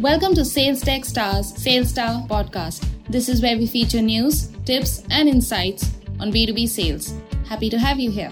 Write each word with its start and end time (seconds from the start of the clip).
Welcome 0.00 0.34
to 0.36 0.46
Sales 0.46 0.80
Tech 0.80 1.04
Stars 1.04 1.52
SalesStar 1.52 2.26
podcast. 2.26 2.88
This 3.10 3.28
is 3.28 3.42
where 3.42 3.58
we 3.58 3.66
feature 3.66 4.00
news, 4.00 4.46
tips, 4.64 5.04
and 5.10 5.28
insights 5.28 5.90
on 6.18 6.32
B2B 6.32 6.70
sales. 6.70 7.12
Happy 7.46 7.68
to 7.68 7.78
have 7.78 8.00
you 8.00 8.10
here. 8.10 8.30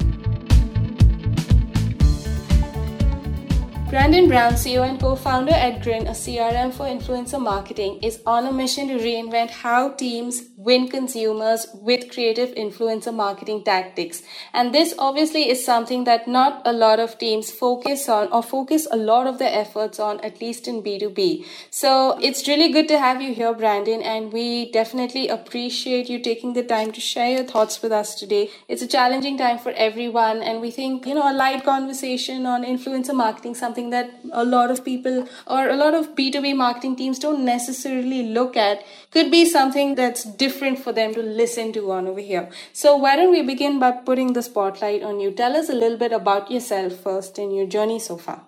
Brandon 3.91 4.29
Brown, 4.29 4.55
CEO 4.55 4.89
and 4.89 4.99
co 4.99 5.15
founder 5.15 5.53
at 5.53 5.83
Grin, 5.83 6.07
a 6.07 6.13
CRM 6.13 6.73
for 6.73 6.87
influencer 6.87 7.39
marketing, 7.39 7.99
is 8.03 8.23
on 8.25 8.47
a 8.47 8.53
mission 8.53 8.89
to 8.89 8.95
reinvent 8.95 9.51
how 9.51 9.91
teams 9.91 10.41
win 10.59 10.89
consumers 10.89 11.69
with 11.73 12.11
creative 12.11 12.53
influencer 12.57 13.15
marketing 13.15 13.63
tactics. 13.63 14.25
And 14.53 14.75
this 14.75 14.93
obviously 14.99 15.49
is 15.49 15.65
something 15.65 16.03
that 16.03 16.27
not 16.27 16.63
a 16.65 16.73
lot 16.73 16.99
of 16.99 17.17
teams 17.17 17.49
focus 17.49 18.09
on 18.09 18.27
or 18.33 18.43
focus 18.43 18.89
a 18.91 18.97
lot 18.97 19.29
of 19.29 19.39
their 19.39 19.53
efforts 19.53 20.01
on, 20.01 20.19
at 20.21 20.41
least 20.41 20.67
in 20.67 20.83
B2B. 20.83 21.47
So 21.71 22.19
it's 22.21 22.49
really 22.49 22.73
good 22.73 22.89
to 22.89 22.99
have 22.99 23.23
you 23.23 23.33
here, 23.35 23.55
Brandon, 23.55 24.03
and 24.03 24.33
we 24.33 24.73
definitely 24.73 25.29
appreciate 25.29 26.09
you 26.09 26.19
taking 26.19 26.55
the 26.55 26.65
time 26.65 26.91
to 26.91 27.01
share 27.01 27.31
your 27.37 27.45
thoughts 27.45 27.81
with 27.81 27.93
us 27.93 28.17
today. 28.17 28.51
It's 28.67 28.83
a 28.83 28.89
challenging 28.89 29.39
time 29.39 29.59
for 29.59 29.71
everyone, 29.77 30.43
and 30.43 30.61
we 30.61 30.73
think, 30.73 31.07
you 31.07 31.15
know, 31.15 31.31
a 31.31 31.33
light 31.33 31.65
conversation 31.65 32.47
on 32.47 32.65
influencer 32.65 33.15
marketing, 33.15 33.55
something 33.55 33.91
that 33.91 34.11
a 34.33 34.45
lot 34.45 34.73
of 34.73 34.85
people 34.85 35.29
or 35.47 35.69
a 35.69 35.77
lot 35.77 35.95
of 35.95 36.17
B2B 36.17 36.57
marketing 36.57 36.97
teams 36.97 37.21
don't 37.21 37.45
necessarily 37.45 38.25
look 38.25 38.57
at 38.57 38.83
could 39.13 39.31
be 39.31 39.45
something 39.45 39.95
that's 39.95 40.25
different 40.25 40.48
for 40.49 40.93
them 40.93 41.15
to 41.15 41.23
listen 41.23 41.73
to 41.73 41.91
on 41.93 42.07
over 42.07 42.21
here. 42.21 42.51
So 42.73 42.97
why 42.97 43.17
don't 43.17 43.31
we 43.31 43.43
begin 43.43 43.79
by 43.79 43.93
putting 43.93 44.33
the 44.33 44.43
spotlight 44.43 45.03
on 45.03 45.21
you? 45.21 45.31
Tell 45.31 45.57
us 45.57 45.69
a 45.69 45.75
little 45.75 45.99
bit 45.99 46.13
about 46.13 46.51
yourself 46.51 46.95
first 46.95 47.39
and 47.39 47.55
your 47.55 47.67
journey 47.67 47.99
so 47.99 48.17
far. 48.17 48.45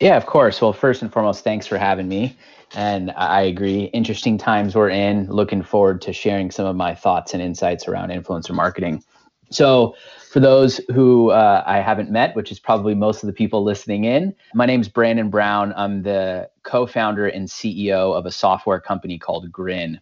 Yeah, 0.00 0.16
of 0.16 0.24
course. 0.24 0.62
Well, 0.62 0.72
first 0.72 1.02
and 1.02 1.12
foremost, 1.12 1.44
thanks 1.44 1.66
for 1.66 1.76
having 1.76 2.08
me. 2.08 2.36
And 2.74 3.10
I 3.16 3.42
agree. 3.42 3.84
Interesting 3.92 4.38
times 4.38 4.74
we're 4.74 4.88
in. 4.88 5.26
Looking 5.30 5.62
forward 5.62 6.00
to 6.02 6.12
sharing 6.12 6.50
some 6.50 6.64
of 6.64 6.74
my 6.74 6.94
thoughts 6.94 7.34
and 7.34 7.42
insights 7.42 7.86
around 7.86 8.10
influencer 8.10 8.54
marketing. 8.54 9.02
So, 9.50 9.96
for 10.30 10.38
those 10.38 10.80
who 10.94 11.30
uh, 11.30 11.64
I 11.66 11.78
haven't 11.78 12.08
met, 12.08 12.36
which 12.36 12.52
is 12.52 12.60
probably 12.60 12.94
most 12.94 13.24
of 13.24 13.26
the 13.26 13.32
people 13.32 13.64
listening 13.64 14.04
in, 14.04 14.32
my 14.54 14.64
name 14.64 14.80
is 14.80 14.88
Brandon 14.88 15.28
Brown. 15.28 15.74
I'm 15.76 16.04
the 16.04 16.48
co 16.62 16.86
founder 16.86 17.26
and 17.26 17.48
CEO 17.48 18.16
of 18.16 18.26
a 18.26 18.30
software 18.30 18.78
company 18.78 19.18
called 19.18 19.50
Grin. 19.50 20.00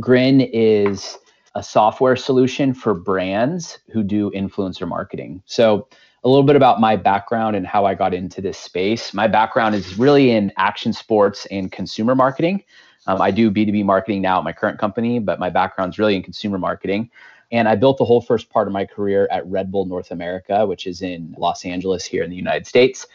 Grin 0.00 0.40
is 0.40 1.18
a 1.54 1.62
software 1.62 2.16
solution 2.16 2.74
for 2.74 2.94
brands 2.94 3.78
who 3.92 4.02
do 4.02 4.30
influencer 4.32 4.88
marketing. 4.88 5.42
So, 5.46 5.88
a 6.24 6.28
little 6.28 6.42
bit 6.42 6.56
about 6.56 6.80
my 6.80 6.96
background 6.96 7.54
and 7.54 7.66
how 7.66 7.84
I 7.84 7.94
got 7.94 8.14
into 8.14 8.40
this 8.40 8.56
space. 8.56 9.12
My 9.12 9.28
background 9.28 9.74
is 9.74 9.98
really 9.98 10.30
in 10.30 10.50
action 10.56 10.94
sports 10.94 11.46
and 11.50 11.70
consumer 11.70 12.14
marketing. 12.14 12.64
Um, 13.06 13.20
I 13.20 13.30
do 13.30 13.50
B2B 13.50 13.84
marketing 13.84 14.22
now 14.22 14.38
at 14.38 14.44
my 14.44 14.52
current 14.52 14.78
company, 14.78 15.18
but 15.18 15.38
my 15.38 15.50
background 15.50 15.92
is 15.92 15.98
really 15.98 16.16
in 16.16 16.22
consumer 16.22 16.58
marketing. 16.58 17.10
And 17.52 17.68
I 17.68 17.76
built 17.76 17.98
the 17.98 18.06
whole 18.06 18.22
first 18.22 18.48
part 18.48 18.66
of 18.66 18.72
my 18.72 18.86
career 18.86 19.28
at 19.30 19.46
Red 19.46 19.70
Bull 19.70 19.84
North 19.84 20.10
America, 20.10 20.66
which 20.66 20.86
is 20.86 21.02
in 21.02 21.34
Los 21.38 21.64
Angeles 21.66 22.04
here 22.06 22.24
in 22.24 22.30
the 22.30 22.36
United 22.36 22.66
States. 22.66 23.06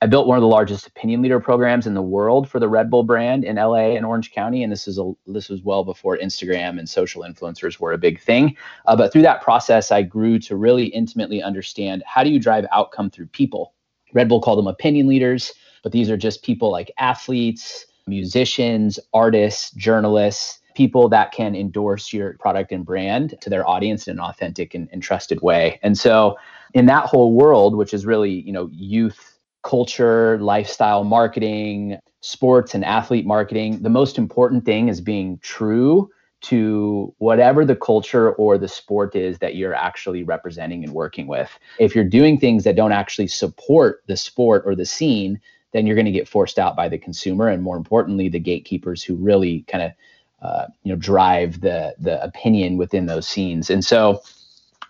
I 0.00 0.06
built 0.06 0.28
one 0.28 0.38
of 0.38 0.42
the 0.42 0.48
largest 0.48 0.86
opinion 0.86 1.22
leader 1.22 1.40
programs 1.40 1.86
in 1.86 1.94
the 1.94 2.02
world 2.02 2.48
for 2.48 2.60
the 2.60 2.68
Red 2.68 2.88
Bull 2.88 3.02
brand 3.02 3.42
in 3.42 3.56
LA 3.56 3.96
and 3.96 4.06
Orange 4.06 4.30
County, 4.30 4.62
and 4.62 4.70
this 4.70 4.86
is 4.86 4.96
a 4.96 5.12
this 5.26 5.48
was 5.48 5.62
well 5.62 5.82
before 5.82 6.16
Instagram 6.16 6.78
and 6.78 6.88
social 6.88 7.22
influencers 7.22 7.80
were 7.80 7.92
a 7.92 7.98
big 7.98 8.20
thing. 8.20 8.56
Uh, 8.86 8.94
but 8.94 9.12
through 9.12 9.22
that 9.22 9.42
process, 9.42 9.90
I 9.90 10.02
grew 10.02 10.38
to 10.40 10.54
really 10.54 10.86
intimately 10.86 11.42
understand 11.42 12.04
how 12.06 12.22
do 12.22 12.30
you 12.30 12.38
drive 12.38 12.64
outcome 12.70 13.10
through 13.10 13.26
people. 13.26 13.74
Red 14.14 14.28
Bull 14.28 14.40
called 14.40 14.60
them 14.60 14.68
opinion 14.68 15.08
leaders, 15.08 15.52
but 15.82 15.90
these 15.90 16.10
are 16.10 16.16
just 16.16 16.44
people 16.44 16.70
like 16.70 16.92
athletes, 16.98 17.84
musicians, 18.06 19.00
artists, 19.12 19.72
journalists, 19.72 20.60
people 20.76 21.08
that 21.08 21.32
can 21.32 21.56
endorse 21.56 22.12
your 22.12 22.34
product 22.34 22.70
and 22.70 22.86
brand 22.86 23.34
to 23.40 23.50
their 23.50 23.68
audience 23.68 24.06
in 24.06 24.12
an 24.12 24.20
authentic 24.20 24.74
and, 24.74 24.88
and 24.92 25.02
trusted 25.02 25.42
way. 25.42 25.80
And 25.82 25.98
so 25.98 26.36
in 26.72 26.86
that 26.86 27.06
whole 27.06 27.32
world, 27.32 27.76
which 27.76 27.92
is 27.92 28.06
really, 28.06 28.30
you 28.30 28.52
know, 28.52 28.70
youth 28.72 29.37
culture, 29.68 30.38
lifestyle 30.38 31.04
marketing, 31.04 31.98
sports 32.22 32.74
and 32.74 32.84
athlete 32.86 33.26
marketing, 33.26 33.82
the 33.82 33.90
most 33.90 34.16
important 34.16 34.64
thing 34.64 34.88
is 34.88 34.98
being 34.98 35.38
true 35.42 36.10
to 36.40 37.14
whatever 37.18 37.66
the 37.66 37.76
culture 37.76 38.32
or 38.32 38.56
the 38.56 38.68
sport 38.68 39.14
is 39.14 39.38
that 39.40 39.56
you're 39.56 39.74
actually 39.74 40.22
representing 40.22 40.84
and 40.84 40.94
working 40.94 41.26
with. 41.26 41.50
If 41.78 41.94
you're 41.94 42.04
doing 42.04 42.38
things 42.38 42.64
that 42.64 42.76
don't 42.76 42.92
actually 42.92 43.26
support 43.26 44.02
the 44.06 44.16
sport 44.16 44.62
or 44.64 44.74
the 44.74 44.86
scene, 44.86 45.38
then 45.72 45.86
you're 45.86 45.96
going 45.96 46.06
to 46.06 46.12
get 46.12 46.26
forced 46.26 46.58
out 46.58 46.74
by 46.74 46.88
the 46.88 46.96
consumer 46.96 47.48
and 47.48 47.62
more 47.62 47.76
importantly 47.76 48.30
the 48.30 48.38
gatekeepers 48.38 49.02
who 49.02 49.16
really 49.16 49.66
kind 49.68 49.84
of 49.84 49.92
uh, 50.40 50.66
you 50.82 50.92
know 50.92 50.98
drive 50.98 51.60
the 51.60 51.94
the 51.98 52.22
opinion 52.22 52.78
within 52.78 53.06
those 53.06 53.26
scenes 53.26 53.68
and 53.68 53.84
so 53.84 54.22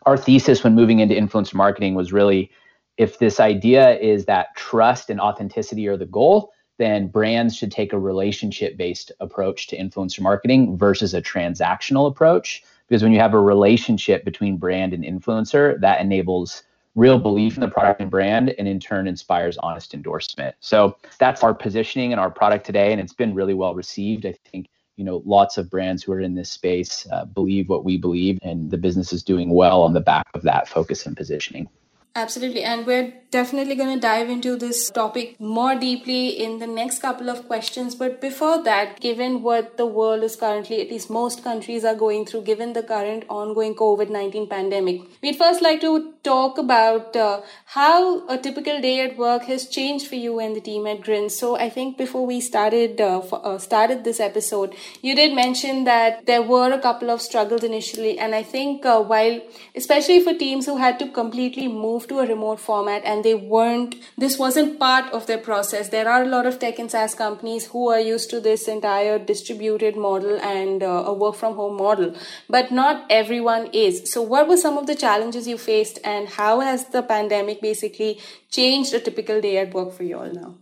our 0.03 0.17
thesis 0.17 0.63
when 0.63 0.75
moving 0.75 1.01
into 1.01 1.15
influencer 1.15 1.55
marketing 1.55 1.95
was 1.95 2.13
really 2.13 2.51
if 2.99 3.19
this 3.19 3.41
idea 3.41 3.99
is 3.99 4.27
that 4.27 4.55
trust 4.57 5.09
and 5.09 5.21
authenticity 5.21 5.89
are 5.89 5.97
the 5.97 6.07
goal 6.07 6.53
then 6.79 7.09
brands 7.09 7.57
should 7.57 7.73
take 7.73 7.93
a 7.93 7.99
relationship 7.99 8.77
based 8.77 9.13
approach 9.21 9.67
to 9.67 9.77
influencer 9.77 10.21
marketing 10.21 10.79
versus 10.79 11.13
a 11.13 11.21
transactional 11.21 12.09
approach. 12.09 12.63
Because 12.89 13.03
when 13.03 13.13
you 13.13 13.19
have 13.19 13.35
a 13.35 13.41
relationship 13.41 14.25
between 14.25 14.57
brand 14.57 14.95
and 14.95 15.05
influencer 15.05 15.79
that 15.81 16.01
enables 16.01 16.63
real 16.95 17.19
belief 17.19 17.57
in 17.57 17.61
the 17.61 17.69
product 17.69 18.01
and 18.01 18.11
brand 18.11 18.55
and 18.59 18.67
in 18.67 18.81
turn 18.81 19.07
inspires 19.07 19.59
honest 19.59 19.93
endorsement. 19.93 20.57
So 20.61 20.97
that's 21.19 21.45
our 21.45 21.53
positioning 21.53 22.13
and 22.13 22.21
our 22.21 22.31
product 22.31 22.65
today 22.65 22.93
and 22.93 23.01
it's 23.01 23.13
been 23.13 23.35
really 23.35 23.55
well 23.55 23.75
received. 23.75 24.25
I 24.25 24.35
think 24.51 24.69
you 24.97 25.05
know 25.05 25.23
lots 25.27 25.59
of 25.59 25.71
brands 25.71 26.03
who 26.03 26.13
are 26.13 26.21
in 26.21 26.35
this 26.35 26.51
space 26.51 27.07
uh, 27.13 27.25
believe 27.25 27.69
what 27.69 27.85
we 27.85 27.99
believe 27.99 28.39
and 28.43 28.71
the 28.71 28.79
business 28.79 29.13
is 29.13 29.23
doing 29.23 29.51
well 29.51 29.83
on 29.83 29.93
the 29.93 30.01
back 30.01 30.27
of 30.35 30.43
that 30.43 30.69
focus 30.69 31.07
and 31.07 31.17
positioning 31.17 31.69
Absolutely. 32.19 32.65
And 32.65 32.85
we're 32.85 33.13
definitely 33.31 33.75
going 33.75 33.95
to 33.95 34.01
dive 34.01 34.31
into 34.31 34.57
this 34.57 34.91
topic 34.91 35.39
more 35.39 35.75
deeply 35.75 36.29
in 36.29 36.59
the 36.59 36.67
next 36.67 37.01
couple 37.01 37.29
of 37.29 37.47
questions. 37.47 37.95
But 37.95 38.21
before 38.21 38.63
that, 38.65 39.01
given 39.01 39.43
what 39.43 39.77
the 39.77 39.87
world 39.87 40.23
is 40.23 40.35
currently, 40.35 40.81
at 40.81 40.91
least 40.91 41.11
most 41.11 41.45
countries 41.45 41.85
are 41.85 41.95
going 41.95 42.27
through, 42.27 42.43
given 42.43 42.73
the 42.73 42.83
current 42.83 43.25
ongoing 43.29 43.75
COVID 43.75 44.11
19 44.11 44.49
pandemic, 44.49 45.03
we'd 45.23 45.37
first 45.37 45.63
like 45.63 45.81
to 45.83 46.15
talk 46.25 46.59
about 46.59 47.15
uh, 47.17 47.41
how 47.67 48.27
a 48.29 48.39
typical 48.39 48.81
day 48.81 49.01
at 49.01 49.17
work 49.17 49.45
has 49.45 49.69
changed 49.69 50.07
for 50.07 50.17
you 50.17 50.41
and 50.41 50.57
the 50.57 50.61
team 50.61 50.87
at 50.87 51.03
Grin. 51.03 51.31
So 51.31 51.57
I 51.57 51.71
think 51.71 51.99
before 51.99 52.27
we 52.27 52.41
started 52.41 53.01
uh, 53.01 53.21
for, 53.21 53.47
uh, 53.47 53.59
started 53.59 54.05
this 54.05 54.21
episode, 54.21 54.75
you 55.03 55.15
did 55.15 55.35
mention 55.35 55.85
that 55.85 56.27
there 56.27 56.43
were 56.43 56.73
a 56.73 56.81
couple 56.81 57.11
of 57.11 57.23
struggles 57.23 57.63
initially, 57.63 58.19
and 58.19 58.35
I 58.35 58.43
think 58.43 58.85
uh, 58.85 59.01
while 59.01 59.41
especially 59.77 60.21
for 60.25 60.35
teams 60.35 60.67
who 60.67 60.77
had 60.79 60.99
to 60.99 61.09
completely 61.09 61.69
move 61.69 62.08
to 62.09 62.19
a 62.21 62.27
remote 62.27 62.61
format 62.61 63.03
and 63.05 63.25
they 63.25 63.35
weren't, 63.35 63.97
this 64.17 64.39
wasn't 64.39 64.79
part 64.79 65.13
of 65.13 65.27
their 65.27 65.39
process. 65.39 65.89
There 65.89 66.09
are 66.09 66.23
a 66.23 66.27
lot 66.27 66.47
of 66.47 66.59
tech 66.59 66.79
and 66.79 66.91
SaaS 66.91 67.15
companies 67.15 67.67
who 67.67 67.89
are 67.89 68.01
used 68.01 68.31
to 68.31 68.41
this 68.41 68.69
entire 68.69 69.19
distributed 69.19 69.97
model 69.97 70.39
and 70.41 70.83
uh, 70.83 71.05
a 71.07 71.13
work 71.13 71.35
from 71.35 71.55
home 71.55 71.77
model, 71.77 72.15
but 72.49 72.71
not 72.71 73.07
everyone 73.11 73.69
is. 73.73 74.13
So, 74.13 74.23
what 74.23 74.49
were 74.49 74.57
some 74.57 74.79
of 74.79 74.87
the 74.87 74.95
challenges 74.95 75.47
you 75.47 75.59
faced, 75.59 75.99
and 76.05 76.29
how 76.29 76.61
has 76.61 76.87
the 76.87 77.03
pandemic 77.03 77.61
basically 77.61 78.21
changed 78.51 78.95
a 78.95 79.01
typical 79.01 79.41
day 79.41 79.59
at 79.59 79.75
work 79.75 79.93
for 79.93 80.03
you 80.03 80.19
all 80.19 80.33
now? 80.33 80.55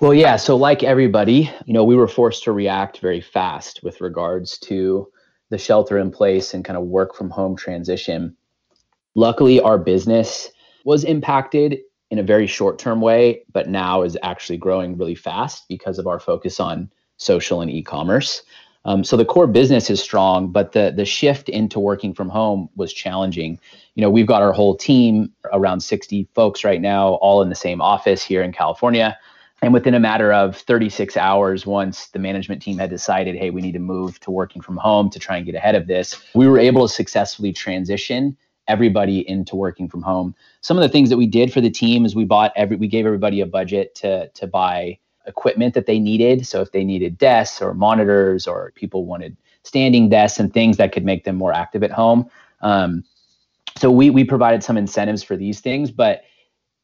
Well, 0.00 0.14
yeah. 0.14 0.36
So, 0.36 0.56
like 0.56 0.82
everybody, 0.82 1.50
you 1.66 1.74
know, 1.74 1.84
we 1.84 1.96
were 1.96 2.08
forced 2.08 2.44
to 2.44 2.52
react 2.52 2.98
very 2.98 3.20
fast 3.20 3.80
with 3.82 4.00
regards 4.00 4.58
to 4.70 5.08
the 5.50 5.58
shelter 5.58 5.98
in 5.98 6.10
place 6.10 6.54
and 6.54 6.64
kind 6.64 6.76
of 6.76 6.84
work 6.84 7.14
from 7.14 7.30
home 7.30 7.56
transition. 7.56 8.36
Luckily, 9.14 9.60
our 9.60 9.78
business 9.78 10.50
was 10.84 11.04
impacted 11.04 11.80
in 12.10 12.18
a 12.18 12.22
very 12.22 12.46
short 12.46 12.78
term 12.78 13.00
way, 13.00 13.42
but 13.52 13.68
now 13.68 14.02
is 14.02 14.16
actually 14.22 14.58
growing 14.58 14.96
really 14.96 15.14
fast 15.14 15.64
because 15.68 15.98
of 15.98 16.06
our 16.06 16.20
focus 16.20 16.60
on 16.60 16.90
social 17.16 17.60
and 17.60 17.70
e 17.70 17.82
commerce. 17.82 18.42
Um, 18.86 19.02
so 19.02 19.16
the 19.16 19.24
core 19.24 19.46
business 19.46 19.88
is 19.88 20.02
strong, 20.02 20.52
but 20.52 20.72
the 20.72 20.92
the 20.94 21.06
shift 21.06 21.48
into 21.48 21.80
working 21.80 22.12
from 22.12 22.28
home 22.28 22.68
was 22.76 22.92
challenging. 22.92 23.58
You 23.94 24.02
know, 24.02 24.10
we've 24.10 24.26
got 24.26 24.42
our 24.42 24.52
whole 24.52 24.76
team 24.76 25.32
around 25.52 25.80
60 25.80 26.28
folks 26.34 26.64
right 26.64 26.80
now, 26.80 27.14
all 27.14 27.40
in 27.40 27.48
the 27.48 27.54
same 27.54 27.80
office 27.80 28.22
here 28.22 28.42
in 28.42 28.52
California. 28.52 29.18
And 29.62 29.72
within 29.72 29.94
a 29.94 30.00
matter 30.00 30.30
of 30.30 30.58
36 30.58 31.16
hours, 31.16 31.64
once 31.64 32.08
the 32.08 32.18
management 32.18 32.60
team 32.60 32.76
had 32.76 32.90
decided, 32.90 33.34
hey, 33.34 33.48
we 33.48 33.62
need 33.62 33.72
to 33.72 33.78
move 33.78 34.20
to 34.20 34.30
working 34.30 34.60
from 34.60 34.76
home 34.76 35.08
to 35.08 35.18
try 35.18 35.38
and 35.38 35.46
get 35.46 35.54
ahead 35.54 35.74
of 35.74 35.86
this, 35.86 36.22
we 36.34 36.46
were 36.46 36.58
able 36.58 36.86
to 36.86 36.92
successfully 36.92 37.50
transition 37.50 38.36
everybody 38.68 39.28
into 39.28 39.56
working 39.56 39.88
from 39.88 40.02
home. 40.02 40.34
Some 40.60 40.76
of 40.76 40.82
the 40.82 40.88
things 40.88 41.10
that 41.10 41.16
we 41.16 41.26
did 41.26 41.52
for 41.52 41.60
the 41.60 41.70
team 41.70 42.04
is 42.04 42.14
we 42.14 42.24
bought 42.24 42.52
every 42.56 42.76
we 42.76 42.88
gave 42.88 43.06
everybody 43.06 43.40
a 43.40 43.46
budget 43.46 43.94
to 43.96 44.28
to 44.28 44.46
buy 44.46 44.98
equipment 45.26 45.74
that 45.74 45.86
they 45.86 45.98
needed. 45.98 46.46
So 46.46 46.60
if 46.60 46.72
they 46.72 46.84
needed 46.84 47.18
desks 47.18 47.62
or 47.62 47.74
monitors 47.74 48.46
or 48.46 48.72
people 48.74 49.06
wanted 49.06 49.36
standing 49.62 50.08
desks 50.08 50.38
and 50.38 50.52
things 50.52 50.76
that 50.76 50.92
could 50.92 51.04
make 51.04 51.24
them 51.24 51.36
more 51.36 51.52
active 51.52 51.82
at 51.82 51.90
home. 51.90 52.28
Um, 52.60 53.04
so 53.76 53.90
we 53.90 54.10
we 54.10 54.24
provided 54.24 54.62
some 54.62 54.76
incentives 54.76 55.22
for 55.22 55.36
these 55.36 55.60
things, 55.60 55.90
but 55.90 56.22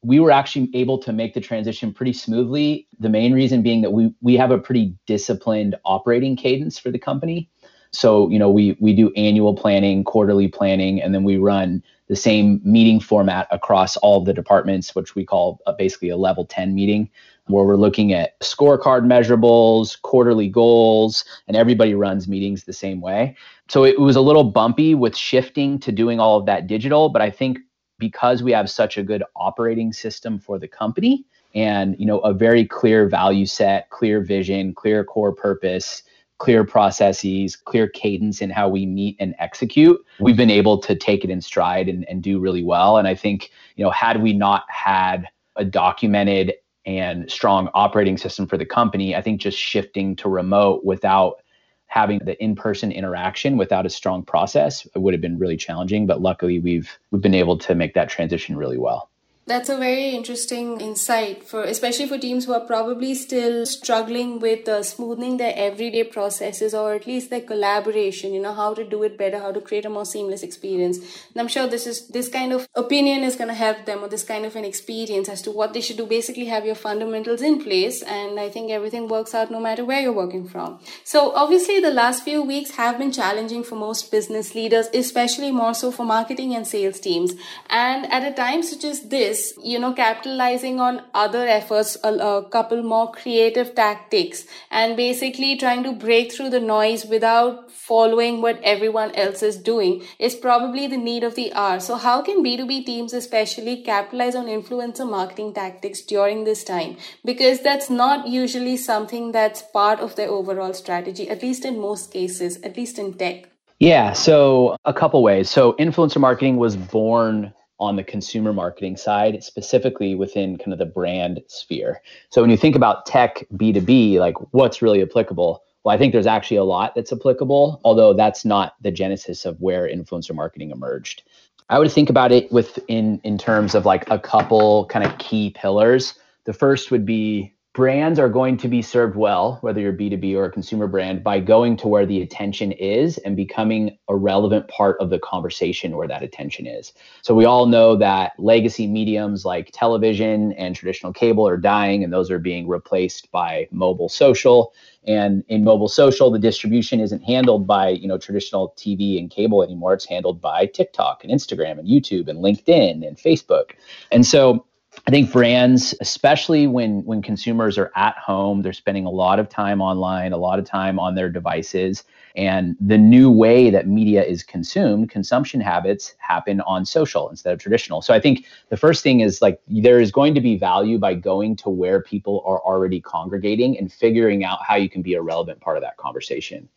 we 0.03 0.19
were 0.19 0.31
actually 0.31 0.71
able 0.75 0.99
to 0.99 1.12
make 1.12 1.35
the 1.35 1.41
transition 1.41 1.93
pretty 1.93 2.12
smoothly. 2.12 2.88
The 2.99 3.11
main 3.11 3.33
reason 3.33 3.62
being 3.62 3.83
that 3.83 3.91
we 3.91 4.12
we 4.21 4.37
have 4.37 4.50
a 4.50 4.59
pretty 4.59 4.94
disciplined 5.06 5.76
operating 5.85 6.37
cadence 6.37 6.79
for 6.79 6.91
the 6.91 6.99
company. 6.99 7.49
So, 7.92 8.28
you 8.31 8.38
know, 8.38 8.50
we 8.50 8.76
we 8.81 8.94
do 8.94 9.12
annual 9.16 9.54
planning, 9.54 10.04
quarterly 10.04 10.48
planning, 10.48 11.02
and 11.02 11.14
then 11.14 11.25
we 11.25 11.37
run 11.37 11.82
the 12.08 12.16
same 12.16 12.60
meeting 12.64 13.00
format 13.00 13.46
across 13.50 13.96
all 13.98 14.20
the 14.22 14.32
departments, 14.32 14.94
which 14.94 15.14
we 15.14 15.25
call 15.25 15.60
uh, 15.66 15.72
basically 15.72 16.08
a 16.08 16.16
level 16.16 16.44
10 16.44 16.75
meeting, 16.75 17.08
where 17.46 17.64
we're 17.64 17.76
looking 17.76 18.12
at 18.12 18.38
scorecard 18.40 19.04
measurables, 19.06 20.00
quarterly 20.02 20.48
goals, 20.48 21.25
and 21.46 21.56
everybody 21.56 21.94
runs 21.94 22.26
meetings 22.26 22.64
the 22.64 22.72
same 22.72 23.00
way. 23.00 23.37
So 23.69 23.84
it 23.84 24.00
was 24.00 24.16
a 24.16 24.20
little 24.20 24.44
bumpy 24.44 24.94
with 24.94 25.16
shifting 25.16 25.78
to 25.81 25.92
doing 25.92 26.19
all 26.19 26.37
of 26.37 26.46
that 26.46 26.66
digital, 26.66 27.08
but 27.08 27.22
I 27.22 27.31
think 27.31 27.58
because 27.98 28.42
we 28.42 28.50
have 28.50 28.69
such 28.69 28.98
a 28.98 29.04
good 29.04 29.22
operating 29.37 29.92
system 29.92 30.38
for 30.40 30.58
the 30.58 30.66
company 30.66 31.25
and 31.54 31.96
you 31.98 32.06
know 32.06 32.19
a 32.20 32.32
very 32.32 32.64
clear 32.64 33.08
value 33.08 33.46
set, 33.46 33.90
clear 33.90 34.20
vision, 34.20 34.75
clear 34.75 35.04
core 35.04 35.32
purpose, 35.32 36.02
clear 36.40 36.64
processes, 36.64 37.54
clear 37.54 37.87
cadence 37.87 38.40
in 38.40 38.48
how 38.50 38.66
we 38.66 38.87
meet 38.87 39.14
and 39.20 39.34
execute, 39.38 40.02
we've 40.20 40.38
been 40.38 40.50
able 40.50 40.78
to 40.78 40.96
take 40.96 41.22
it 41.22 41.31
in 41.31 41.40
stride 41.40 41.87
and, 41.87 42.08
and 42.08 42.22
do 42.22 42.40
really 42.40 42.64
well. 42.64 42.96
And 42.96 43.06
I 43.06 43.14
think, 43.14 43.50
you 43.76 43.84
know, 43.84 43.90
had 43.90 44.22
we 44.22 44.32
not 44.32 44.64
had 44.69 45.28
a 45.56 45.64
documented 45.64 46.54
and 46.87 47.31
strong 47.31 47.69
operating 47.75 48.16
system 48.16 48.46
for 48.46 48.56
the 48.56 48.64
company, 48.64 49.14
I 49.14 49.20
think 49.20 49.38
just 49.40 49.58
shifting 49.58 50.16
to 50.16 50.31
remote 50.31 50.82
without 50.82 51.42
having 51.87 52.20
the 52.25 52.42
in-person 52.42 52.90
interaction 52.90 53.58
without 53.58 53.84
a 53.84 53.90
strong 53.90 54.22
process 54.22 54.87
would 54.94 55.12
have 55.12 55.20
been 55.20 55.38
really 55.38 55.58
challenging. 55.58 56.06
But 56.06 56.22
luckily 56.22 56.58
we've 56.58 56.98
we've 57.10 57.20
been 57.20 57.34
able 57.34 57.58
to 57.58 57.75
make 57.75 57.92
that 57.94 58.08
transition 58.08 58.56
really 58.56 58.78
well. 58.78 59.10
That's 59.50 59.69
a 59.69 59.76
very 59.76 60.11
interesting 60.11 60.81
insight 60.81 61.43
for 61.43 61.64
especially 61.64 62.06
for 62.06 62.17
teams 62.17 62.44
who 62.44 62.52
are 62.52 62.64
probably 62.67 63.17
still 63.17 63.67
struggling 63.67 64.38
with 64.38 64.69
uh, 64.69 64.85
smoothing 64.85 65.38
their 65.38 65.52
everyday 65.56 66.05
processes 66.05 66.73
or 66.73 66.94
at 66.94 67.05
least 67.05 67.31
their 67.31 67.41
collaboration, 67.41 68.32
you 68.32 68.41
know, 68.41 68.55
how 68.55 68.75
to 68.75 68.85
do 68.85 69.02
it 69.02 69.19
better, 69.19 69.41
how 69.41 69.50
to 69.50 69.61
create 69.61 69.85
a 69.87 69.91
more 69.91 70.05
seamless 70.05 70.44
experience. 70.44 70.99
And 70.99 71.41
I'm 71.41 71.49
sure 71.49 71.67
this 71.67 71.88
is 71.88 72.06
this 72.19 72.29
kind 72.29 72.52
of 72.52 72.69
opinion 72.76 73.25
is 73.25 73.35
going 73.35 73.49
to 73.49 73.55
help 73.62 73.87
them 73.87 74.05
or 74.05 74.08
this 74.08 74.23
kind 74.23 74.47
of 74.47 74.55
an 74.55 74.64
experience 74.64 75.29
as 75.29 75.43
to 75.43 75.50
what 75.50 75.73
they 75.73 75.81
should 75.81 75.97
do. 75.97 76.06
Basically 76.06 76.44
have 76.44 76.64
your 76.64 76.76
fundamentals 76.76 77.43
in 77.43 77.61
place 77.61 78.02
and 78.02 78.38
I 78.38 78.50
think 78.50 78.70
everything 78.70 79.08
works 79.08 79.35
out 79.35 79.50
no 79.50 79.58
matter 79.58 79.85
where 79.85 80.00
you're 80.00 80.20
working 80.20 80.47
from. 80.47 80.79
So 81.02 81.32
obviously 81.32 81.81
the 81.81 81.91
last 81.91 82.23
few 82.23 82.41
weeks 82.41 82.70
have 82.82 82.99
been 82.99 83.11
challenging 83.11 83.64
for 83.64 83.75
most 83.75 84.12
business 84.12 84.55
leaders, 84.55 84.87
especially 84.94 85.50
more 85.50 85.75
so 85.75 85.91
for 85.91 86.05
marketing 86.05 86.55
and 86.55 86.69
sales 86.69 87.00
teams. 87.00 87.35
And 87.69 88.06
at 88.12 88.23
a 88.23 88.32
time 88.32 88.62
such 88.62 88.85
as 88.85 89.08
this, 89.08 89.39
you 89.62 89.78
know, 89.78 89.92
capitalizing 89.92 90.81
on 90.81 91.02
other 91.14 91.46
efforts, 91.46 91.96
a, 92.04 92.12
a 92.14 92.48
couple 92.48 92.82
more 92.82 93.10
creative 93.12 93.75
tactics, 93.75 94.44
and 94.70 94.96
basically 94.96 95.56
trying 95.56 95.82
to 95.84 95.92
break 95.92 96.32
through 96.32 96.50
the 96.50 96.60
noise 96.60 97.04
without 97.04 97.70
following 97.70 98.40
what 98.42 98.60
everyone 98.62 99.14
else 99.14 99.42
is 99.42 99.56
doing 99.56 100.02
is 100.19 100.34
probably 100.34 100.87
the 100.87 100.96
need 100.96 101.25
of 101.25 101.34
the 101.34 101.52
hour. 101.52 101.81
So, 101.81 101.96
how 101.96 102.22
can 102.22 102.42
B2B 102.44 102.87
teams 102.87 103.12
especially 103.12 103.82
capitalize 103.82 104.34
on 104.34 104.46
influencer 104.46 105.08
marketing 105.08 105.54
tactics 105.54 106.02
during 106.02 106.44
this 106.44 106.64
time? 106.64 106.96
Because 107.25 107.60
that's 107.60 107.90
not 107.90 108.28
usually 108.28 108.76
something 108.76 109.32
that's 109.32 109.62
part 109.62 110.00
of 110.00 110.16
their 110.16 110.28
overall 110.28 110.75
strategy, 110.75 111.28
at 111.28 111.42
least 111.42 111.64
in 111.64 111.81
most 111.81 112.12
cases, 112.12 112.60
at 112.62 112.76
least 112.76 112.98
in 112.98 113.14
tech. 113.14 113.50
Yeah, 113.81 114.12
so 114.12 114.76
a 114.84 114.92
couple 114.92 115.22
ways. 115.22 115.48
So 115.48 115.72
influencer 115.72 116.20
marketing 116.20 116.58
was 116.58 116.76
born 116.76 117.54
on 117.81 117.97
the 117.97 118.05
consumer 118.05 118.53
marketing 118.53 118.97
side, 118.97 119.43
specifically 119.43 120.15
within 120.15 120.59
kind 120.59 120.73
of 120.73 120.79
the 120.79 120.87
brand 120.87 121.43
sphere. 121.49 122.03
So 122.29 122.43
when 122.43 122.50
you 122.50 122.56
think 122.56 122.77
about 122.77 123.06
tech 123.06 123.44
B2B, 123.55 124.19
like 124.19 124.37
what's 124.53 124.82
really 124.82 125.03
applicable? 125.03 125.62
Well, 125.82 125.94
I 125.94 125.99
think 125.99 126.12
there's 126.12 126.27
actually 126.27 126.59
a 126.59 126.65
lot 126.65 126.94
that's 126.94 127.12
applicable, 127.12 127.81
although 127.85 128.12
that's 128.12 128.44
not 128.44 128.75
the 128.82 128.91
genesis 128.91 129.47
of 129.47 129.59
where 129.61 129.88
influencer 129.88 130.35
marketing 130.35 130.71
emerged. 130.71 131.23
I 131.71 131.79
would 131.79 131.91
think 131.91 132.11
about 132.11 132.32
it 132.32 132.53
within 132.53 133.21
in 133.25 133.38
terms 133.38 133.75
of 133.75 133.87
like 133.87 134.09
a 134.11 134.19
couple 134.19 134.87
kind 134.87 135.05
of 135.05 135.17
key 135.19 135.50
pillars. 135.50 136.15
The 136.44 136.53
first 136.53 136.91
would 136.91 137.06
be 137.06 137.55
brands 137.72 138.19
are 138.19 138.28
going 138.28 138.56
to 138.56 138.69
be 138.69 138.82
served 138.82 139.17
well, 139.17 139.58
whether 139.61 139.81
you're 139.81 139.93
B2B 139.93 140.34
or 140.34 140.46
a 140.46 140.50
consumer 140.50 140.88
brand, 140.88 141.22
by 141.22 141.38
going 141.38 141.76
to 141.76 141.88
where 141.88 142.05
the 142.05 142.20
attention 142.20 142.72
is 142.72 143.17
and 143.19 143.37
becoming 143.37 143.96
a 144.08 144.17
relevant 144.17 144.67
part 144.67 144.96
of 145.00 145.08
the 145.08 145.20
conversation 145.20 145.96
where 145.96 146.08
that 146.08 146.25
attention 146.25 146.67
is. 146.67 146.93
So 147.22 147.32
we 147.32 147.44
all 147.44 147.67
know 147.67 147.94
that 147.96 148.32
legacy 148.38 148.88
mediums 148.88 149.44
like 149.44 149.70
television 149.72 150.52
and 150.55 150.75
traditional 150.75 151.12
cable 151.12 151.46
are 151.46 151.56
dying 151.56 152.02
and 152.02 152.12
those 152.12 152.31
are 152.31 152.40
being 152.40 152.67
replaced 152.67 153.31
by 153.31 153.69
mobile 153.70 154.08
social. 154.08 154.75
And 155.06 155.44
in 155.49 155.62
mobile 155.62 155.88
social, 155.88 156.31
the 156.31 156.40
distribution 156.40 156.99
isn't 156.99 157.23
handled 157.23 157.69
by, 157.69 157.90
you 157.90 158.08
know, 158.08 158.19
traditional 158.19 158.75
TV 158.76 159.16
and 159.16 159.31
cable 159.31 159.62
anymore. 159.62 159.94
It's 159.94 160.06
handled 160.06 160.40
by 160.40 160.66
TikTok 160.66 161.23
and 161.23 161.32
Instagram 161.32 161.78
and 161.78 161.88
YouTube 161.88 162.28
and 162.28 162.40
LinkedIn 162.40 163.06
and 163.06 163.16
Facebook. 163.16 163.73
And 164.11 164.26
so 164.26 164.66
I 165.06 165.10
think 165.10 165.32
brands, 165.32 165.94
especially 166.00 166.66
when 166.66 167.04
when 167.04 167.22
consumers 167.22 167.78
are 167.78 167.92
at 167.94 168.16
home, 168.19 168.62
they're 168.62 168.72
spending 168.72 169.06
a 169.06 169.10
lot 169.10 169.38
of 169.38 169.48
time 169.48 169.81
online, 169.81 170.32
a 170.32 170.37
lot 170.37 170.58
of 170.58 170.64
time 170.64 170.98
on 170.98 171.14
their 171.14 171.31
devices, 171.31 172.04
and 172.34 172.76
the 172.81 172.98
new 172.98 173.31
way 173.31 173.70
that 173.70 173.87
media 173.87 174.22
is 174.22 174.42
consumed, 174.42 175.08
consumption 175.08 175.60
habits 175.60 176.14
happen 176.19 176.60
on 176.62 176.84
social 176.84 177.28
instead 177.28 177.52
of 177.52 177.60
traditional. 177.60 178.02
So 178.02 178.14
I 178.14 178.20
think 178.20 178.46
the 178.69 178.76
first 178.76 179.02
thing 179.02 179.20
is 179.20 179.40
like 179.40 179.60
there 179.69 180.00
is 180.00 180.10
going 180.10 180.34
to 180.34 180.40
be 180.40 180.56
value 180.56 180.98
by 180.98 181.14
going 181.14 181.56
to 181.56 181.70
where 181.70 182.02
people 182.02 182.42
are 182.44 182.60
already 182.60 183.00
congregating 183.00 183.78
and 183.78 183.92
figuring 183.92 184.44
out 184.44 184.58
how 184.66 184.75
you 184.75 184.90
can 184.90 185.02
be 185.02 185.14
a 185.14 185.22
relevant 185.22 185.60
part 185.60 185.76
of 185.76 185.82
that 185.82 185.96
conversation. 185.98 186.69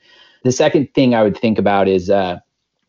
The 0.44 0.52
second 0.52 0.94
thing 0.94 1.16
I 1.16 1.24
would 1.24 1.38
think 1.38 1.58
about 1.58 1.88
is 1.88 2.10
uh, 2.10 2.40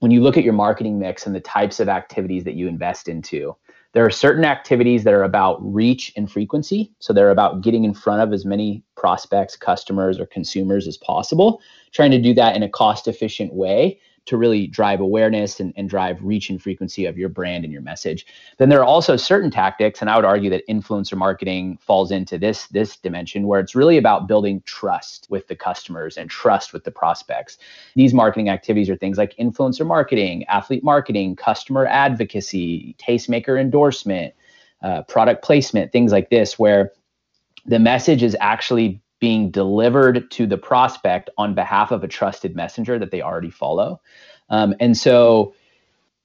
when 0.00 0.10
you 0.10 0.22
look 0.22 0.36
at 0.36 0.44
your 0.44 0.52
marketing 0.52 0.98
mix 0.98 1.26
and 1.26 1.34
the 1.34 1.40
types 1.40 1.80
of 1.80 1.88
activities 1.88 2.44
that 2.44 2.54
you 2.54 2.68
invest 2.68 3.08
into 3.08 3.56
there 3.94 4.04
are 4.04 4.10
certain 4.10 4.44
activities 4.44 5.04
that 5.04 5.14
are 5.14 5.22
about 5.22 5.58
reach 5.62 6.12
and 6.16 6.30
frequency. 6.30 6.92
So 6.98 7.12
they're 7.12 7.30
about 7.30 7.62
getting 7.62 7.84
in 7.84 7.94
front 7.94 8.20
of 8.20 8.32
as 8.32 8.44
many 8.44 8.82
prospects, 8.96 9.56
customers, 9.56 10.18
or 10.18 10.26
consumers 10.26 10.86
as 10.86 10.96
possible, 10.96 11.62
trying 11.92 12.10
to 12.10 12.20
do 12.20 12.34
that 12.34 12.56
in 12.56 12.62
a 12.64 12.68
cost 12.68 13.08
efficient 13.08 13.54
way 13.54 14.00
to 14.26 14.36
really 14.36 14.66
drive 14.66 15.00
awareness 15.00 15.60
and, 15.60 15.72
and 15.76 15.88
drive 15.88 16.18
reach 16.22 16.48
and 16.50 16.62
frequency 16.62 17.04
of 17.06 17.18
your 17.18 17.28
brand 17.28 17.64
and 17.64 17.72
your 17.72 17.82
message. 17.82 18.26
Then 18.58 18.68
there 18.68 18.80
are 18.80 18.84
also 18.84 19.16
certain 19.16 19.50
tactics, 19.50 20.00
and 20.00 20.08
I 20.08 20.16
would 20.16 20.24
argue 20.24 20.50
that 20.50 20.66
influencer 20.68 21.16
marketing 21.16 21.78
falls 21.80 22.10
into 22.10 22.38
this 22.38 22.66
this 22.68 22.96
dimension 22.96 23.46
where 23.46 23.60
it's 23.60 23.74
really 23.74 23.98
about 23.98 24.26
building 24.26 24.62
trust 24.64 25.26
with 25.30 25.46
the 25.48 25.56
customers 25.56 26.16
and 26.16 26.30
trust 26.30 26.72
with 26.72 26.84
the 26.84 26.90
prospects. 26.90 27.58
These 27.94 28.14
marketing 28.14 28.48
activities 28.48 28.88
are 28.88 28.96
things 28.96 29.18
like 29.18 29.36
influencer 29.36 29.86
marketing, 29.86 30.44
athlete 30.44 30.84
marketing, 30.84 31.36
customer 31.36 31.86
advocacy, 31.86 32.96
tastemaker 32.98 33.60
endorsement, 33.60 34.34
uh, 34.82 35.02
product 35.02 35.44
placement, 35.44 35.92
things 35.92 36.12
like 36.12 36.30
this, 36.30 36.58
where 36.58 36.92
the 37.66 37.78
message 37.78 38.22
is 38.22 38.36
actually 38.40 39.00
being 39.24 39.50
delivered 39.50 40.30
to 40.30 40.46
the 40.46 40.58
prospect 40.58 41.30
on 41.38 41.54
behalf 41.54 41.92
of 41.92 42.04
a 42.04 42.06
trusted 42.06 42.54
messenger 42.54 42.98
that 42.98 43.10
they 43.10 43.22
already 43.22 43.48
follow. 43.48 43.98
Um, 44.50 44.74
and 44.80 44.94
so 44.94 45.54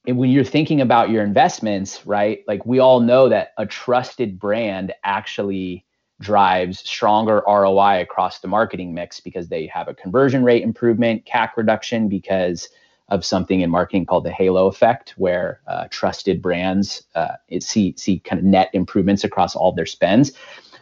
when 0.04 0.28
you're 0.28 0.44
thinking 0.44 0.82
about 0.82 1.08
your 1.08 1.24
investments, 1.24 2.04
right, 2.04 2.44
like 2.46 2.66
we 2.66 2.78
all 2.78 3.00
know 3.00 3.30
that 3.30 3.54
a 3.56 3.64
trusted 3.64 4.38
brand 4.38 4.92
actually 5.02 5.86
drives 6.20 6.80
stronger 6.80 7.42
ROI 7.48 8.02
across 8.02 8.40
the 8.40 8.48
marketing 8.48 8.92
mix 8.92 9.18
because 9.18 9.48
they 9.48 9.66
have 9.68 9.88
a 9.88 9.94
conversion 9.94 10.44
rate 10.44 10.62
improvement, 10.62 11.24
CAC 11.24 11.56
reduction 11.56 12.06
because 12.10 12.68
of 13.08 13.24
something 13.24 13.62
in 13.62 13.70
marketing 13.70 14.04
called 14.04 14.24
the 14.24 14.30
halo 14.30 14.66
effect, 14.66 15.14
where 15.16 15.62
uh, 15.66 15.86
trusted 15.90 16.42
brands 16.42 17.02
uh, 17.14 17.36
see 17.60 17.94
see 17.96 18.18
kind 18.18 18.38
of 18.38 18.44
net 18.44 18.68
improvements 18.74 19.24
across 19.24 19.56
all 19.56 19.72
their 19.72 19.86
spends. 19.86 20.32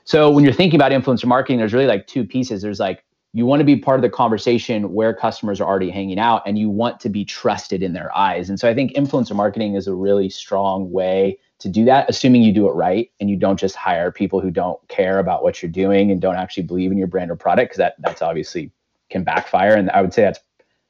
So 0.09 0.31
when 0.31 0.43
you're 0.43 0.55
thinking 0.55 0.81
about 0.81 0.91
influencer 0.91 1.27
marketing, 1.27 1.59
there's 1.59 1.75
really 1.75 1.87
like 1.87 2.07
two 2.07 2.25
pieces. 2.25 2.63
There's 2.63 2.81
like 2.81 3.05
you 3.35 3.45
want 3.45 3.61
to 3.61 3.65
be 3.65 3.77
part 3.77 3.99
of 3.99 4.03
the 4.03 4.09
conversation 4.09 4.95
where 4.95 5.13
customers 5.13 5.61
are 5.61 5.69
already 5.69 5.91
hanging 5.91 6.19
out 6.19 6.41
and 6.47 6.59
you 6.59 6.71
want 6.71 6.99
to 7.01 7.11
be 7.11 7.27
trusted 7.27 7.83
in 7.83 7.93
their 7.93 8.17
eyes. 8.17 8.49
And 8.49 8.59
so 8.59 8.71
I 8.71 8.75
think 8.75 8.95
influencer 8.95 9.37
marketing 9.37 9.75
is 9.75 9.87
a 9.87 9.93
really 9.93 10.31
strong 10.31 10.91
way 10.91 11.39
to 11.59 11.69
do 11.69 11.85
that, 11.85 12.09
assuming 12.09 12.43
you 12.43 12.55
do 12.55 12.67
it 12.71 12.73
right 12.73 13.11
and 13.21 13.29
you 13.29 13.37
don't 13.37 13.61
just 13.61 13.77
hire 13.77 14.11
people 14.11 14.41
who 14.41 14.51
don't 14.51 14.81
care 14.89 15.19
about 15.19 15.43
what 15.43 15.63
you're 15.63 15.71
doing 15.71 16.11
and 16.11 16.23
don't 16.23 16.37
actually 16.37 16.63
believe 16.63 16.91
in 16.91 16.97
your 16.97 17.07
brand 17.07 17.31
or 17.31 17.37
product, 17.37 17.73
because 17.73 17.77
that 17.77 17.97
that's 17.99 18.23
obviously 18.23 18.71
can 19.11 19.25
backfire. 19.25 19.75
And 19.75 19.91
I 19.91 20.01
would 20.01 20.15
say 20.15 20.23
that's 20.23 20.41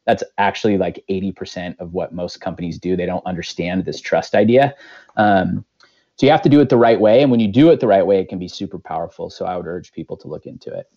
that's 0.06 0.22
actually 0.38 0.78
like 0.78 1.04
80% 1.10 1.74
of 1.80 1.92
what 1.92 2.14
most 2.14 2.40
companies 2.40 2.78
do. 2.78 2.96
They 2.96 3.04
don't 3.04 3.26
understand 3.26 3.84
this 3.84 4.00
trust 4.00 4.36
idea. 4.36 4.76
Um, 5.16 5.64
so 6.18 6.26
you 6.26 6.32
have 6.32 6.42
to 6.42 6.48
do 6.48 6.60
it 6.60 6.68
the 6.68 6.76
right 6.76 7.00
way. 7.00 7.22
And 7.22 7.30
when 7.30 7.40
you 7.40 7.48
do 7.48 7.70
it 7.70 7.80
the 7.80 7.86
right 7.86 8.04
way, 8.06 8.20
it 8.20 8.28
can 8.28 8.40
be 8.40 8.48
super 8.48 8.78
powerful. 8.78 9.30
So 9.30 9.46
I 9.46 9.56
would 9.56 9.66
urge 9.66 9.92
people 9.92 10.16
to 10.18 10.28
look 10.28 10.46
into 10.46 10.72
it. 10.72 10.90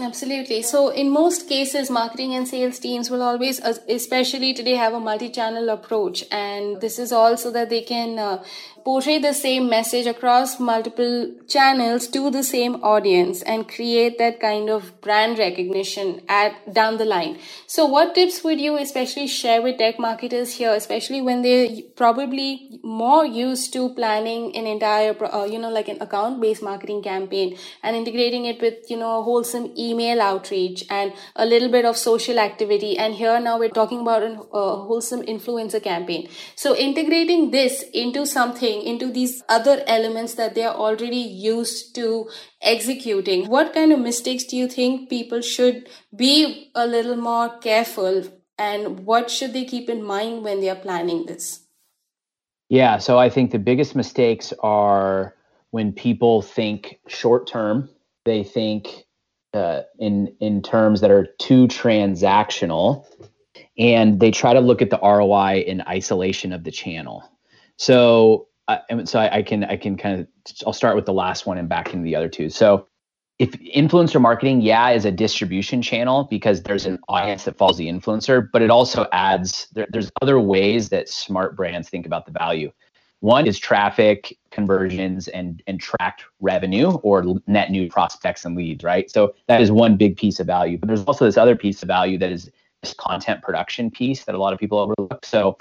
Absolutely. 0.00 0.62
So, 0.62 0.88
in 0.88 1.10
most 1.10 1.48
cases, 1.48 1.88
marketing 1.88 2.34
and 2.34 2.48
sales 2.48 2.80
teams 2.80 3.10
will 3.10 3.22
always, 3.22 3.60
especially 3.60 4.52
today, 4.52 4.74
have 4.74 4.92
a 4.92 4.98
multi 4.98 5.28
channel 5.30 5.68
approach. 5.68 6.24
And 6.32 6.80
this 6.80 6.98
is 6.98 7.12
also 7.12 7.52
that 7.52 7.70
they 7.70 7.82
can 7.82 8.18
uh, 8.18 8.42
portray 8.84 9.18
the 9.18 9.32
same 9.32 9.68
message 9.68 10.06
across 10.06 10.60
multiple 10.60 11.34
channels 11.48 12.06
to 12.06 12.30
the 12.30 12.42
same 12.42 12.74
audience 12.92 13.40
and 13.42 13.66
create 13.66 14.18
that 14.18 14.38
kind 14.40 14.68
of 14.68 15.00
brand 15.00 15.38
recognition 15.38 16.20
at 16.28 16.52
down 16.74 16.98
the 16.98 17.04
line 17.04 17.38
so 17.66 17.86
what 17.86 18.14
tips 18.14 18.44
would 18.44 18.60
you 18.60 18.76
especially 18.76 19.26
share 19.26 19.62
with 19.62 19.78
tech 19.78 19.98
marketers 19.98 20.52
here 20.56 20.72
especially 20.74 21.22
when 21.22 21.40
they're 21.40 21.68
probably 21.96 22.78
more 22.82 23.24
used 23.24 23.72
to 23.72 23.88
planning 23.94 24.54
an 24.54 24.66
entire 24.66 25.16
uh, 25.32 25.44
you 25.44 25.58
know 25.58 25.70
like 25.70 25.88
an 25.88 26.00
account 26.02 26.40
based 26.40 26.62
marketing 26.62 27.02
campaign 27.02 27.56
and 27.82 27.96
integrating 27.96 28.44
it 28.44 28.60
with 28.60 28.90
you 28.90 28.98
know 28.98 29.18
a 29.18 29.22
wholesome 29.54 29.72
email 29.78 30.20
outreach 30.20 30.84
and 30.90 31.12
a 31.36 31.46
little 31.46 31.70
bit 31.70 31.84
of 31.84 31.96
social 31.96 32.38
activity 32.38 32.96
and 32.98 33.14
here 33.14 33.40
now 33.40 33.58
we're 33.58 33.68
talking 33.68 34.00
about 34.00 34.22
a 34.22 34.34
wholesome 34.34 35.22
influencer 35.22 35.82
campaign 35.82 36.28
so 36.56 36.76
integrating 36.76 37.50
this 37.50 37.84
into 37.92 38.26
something 38.26 38.82
into 38.82 39.10
these 39.10 39.42
other 39.48 39.82
elements 39.86 40.34
that 40.34 40.54
they 40.54 40.64
are 40.64 40.74
already 40.74 41.16
used 41.16 41.94
to 41.94 42.28
executing. 42.62 43.48
What 43.48 43.74
kind 43.74 43.92
of 43.92 44.00
mistakes 44.00 44.44
do 44.44 44.56
you 44.56 44.68
think 44.68 45.10
people 45.10 45.40
should 45.42 45.88
be 46.16 46.70
a 46.74 46.86
little 46.86 47.16
more 47.16 47.58
careful 47.58 48.24
and 48.58 49.00
what 49.00 49.30
should 49.30 49.52
they 49.52 49.64
keep 49.64 49.88
in 49.90 50.02
mind 50.02 50.44
when 50.44 50.60
they 50.60 50.70
are 50.70 50.76
planning 50.76 51.26
this? 51.26 51.60
Yeah, 52.70 52.98
so 52.98 53.18
I 53.18 53.28
think 53.28 53.50
the 53.50 53.58
biggest 53.58 53.94
mistakes 53.94 54.52
are 54.62 55.34
when 55.70 55.92
people 55.92 56.40
think 56.40 56.98
short 57.08 57.46
term, 57.46 57.90
they 58.24 58.42
think 58.42 59.04
uh, 59.54 59.82
in 59.98 60.34
in 60.40 60.62
terms 60.62 61.00
that 61.00 61.10
are 61.10 61.28
too 61.38 61.66
transactional 61.68 63.06
and 63.78 64.20
they 64.20 64.30
try 64.30 64.52
to 64.52 64.60
look 64.60 64.82
at 64.82 64.90
the 64.90 64.98
ROI 65.02 65.64
in 65.66 65.82
isolation 65.82 66.52
of 66.52 66.64
the 66.64 66.70
channel. 66.70 67.24
So 67.76 68.48
uh, 68.68 68.78
so 69.04 69.18
I, 69.18 69.38
I, 69.38 69.42
can 69.42 69.64
I 69.64 69.76
can 69.76 69.96
kind 69.96 70.20
of 70.20 70.26
I'll 70.66 70.72
start 70.72 70.96
with 70.96 71.06
the 71.06 71.12
last 71.12 71.46
one 71.46 71.58
and 71.58 71.68
back 71.68 71.92
into 71.92 72.04
the 72.04 72.16
other 72.16 72.28
two. 72.28 72.50
So 72.50 72.86
if 73.38 73.50
influencer 73.52 74.20
marketing, 74.20 74.60
yeah, 74.60 74.90
is 74.90 75.04
a 75.04 75.10
distribution 75.10 75.82
channel 75.82 76.28
because 76.30 76.62
there's 76.62 76.86
an 76.86 76.98
audience 77.08 77.44
that 77.44 77.58
follows 77.58 77.76
the 77.76 77.88
influencer, 77.88 78.48
but 78.52 78.62
it 78.62 78.70
also 78.70 79.06
adds 79.12 79.66
there, 79.72 79.86
there's 79.90 80.10
other 80.22 80.38
ways 80.38 80.88
that 80.90 81.08
smart 81.08 81.56
brands 81.56 81.88
think 81.88 82.06
about 82.06 82.26
the 82.26 82.32
value. 82.32 82.70
One 83.24 83.46
is 83.46 83.58
traffic 83.58 84.36
conversions 84.50 85.28
and 85.28 85.62
and 85.66 85.80
tracked 85.80 86.24
revenue 86.40 86.90
or 86.96 87.24
net 87.46 87.70
new 87.70 87.88
prospects 87.88 88.44
and 88.44 88.54
leads, 88.54 88.84
right? 88.84 89.10
So 89.10 89.34
that 89.46 89.62
is 89.62 89.72
one 89.72 89.96
big 89.96 90.18
piece 90.18 90.40
of 90.40 90.46
value. 90.46 90.76
But 90.76 90.88
there's 90.88 91.04
also 91.04 91.24
this 91.24 91.38
other 91.38 91.56
piece 91.56 91.82
of 91.82 91.86
value 91.86 92.18
that 92.18 92.30
is 92.30 92.50
this 92.82 92.92
content 92.92 93.40
production 93.40 93.90
piece 93.90 94.24
that 94.24 94.34
a 94.34 94.38
lot 94.38 94.52
of 94.52 94.58
people 94.58 94.78
overlook. 94.78 95.24
So 95.24 95.56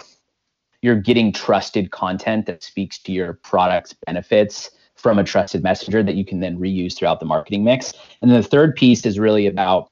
you're 0.81 0.99
getting 0.99 1.31
trusted 1.31 1.91
content 1.91 2.47
that 2.47 2.63
speaks 2.63 2.97
to 2.99 3.13
your 3.13 3.35
product's 3.35 3.95
benefits 4.05 4.69
from 4.95 5.17
a 5.17 5.23
trusted 5.23 5.63
messenger 5.63 6.03
that 6.03 6.15
you 6.15 6.25
can 6.25 6.41
then 6.41 6.59
reuse 6.59 6.97
throughout 6.97 7.21
the 7.21 7.25
marketing 7.25 7.63
mix. 7.63 7.93
And 8.21 8.29
then 8.29 8.41
the 8.41 8.45
third 8.45 8.75
piece 8.75 9.05
is 9.05 9.17
really 9.17 9.47
about 9.47 9.89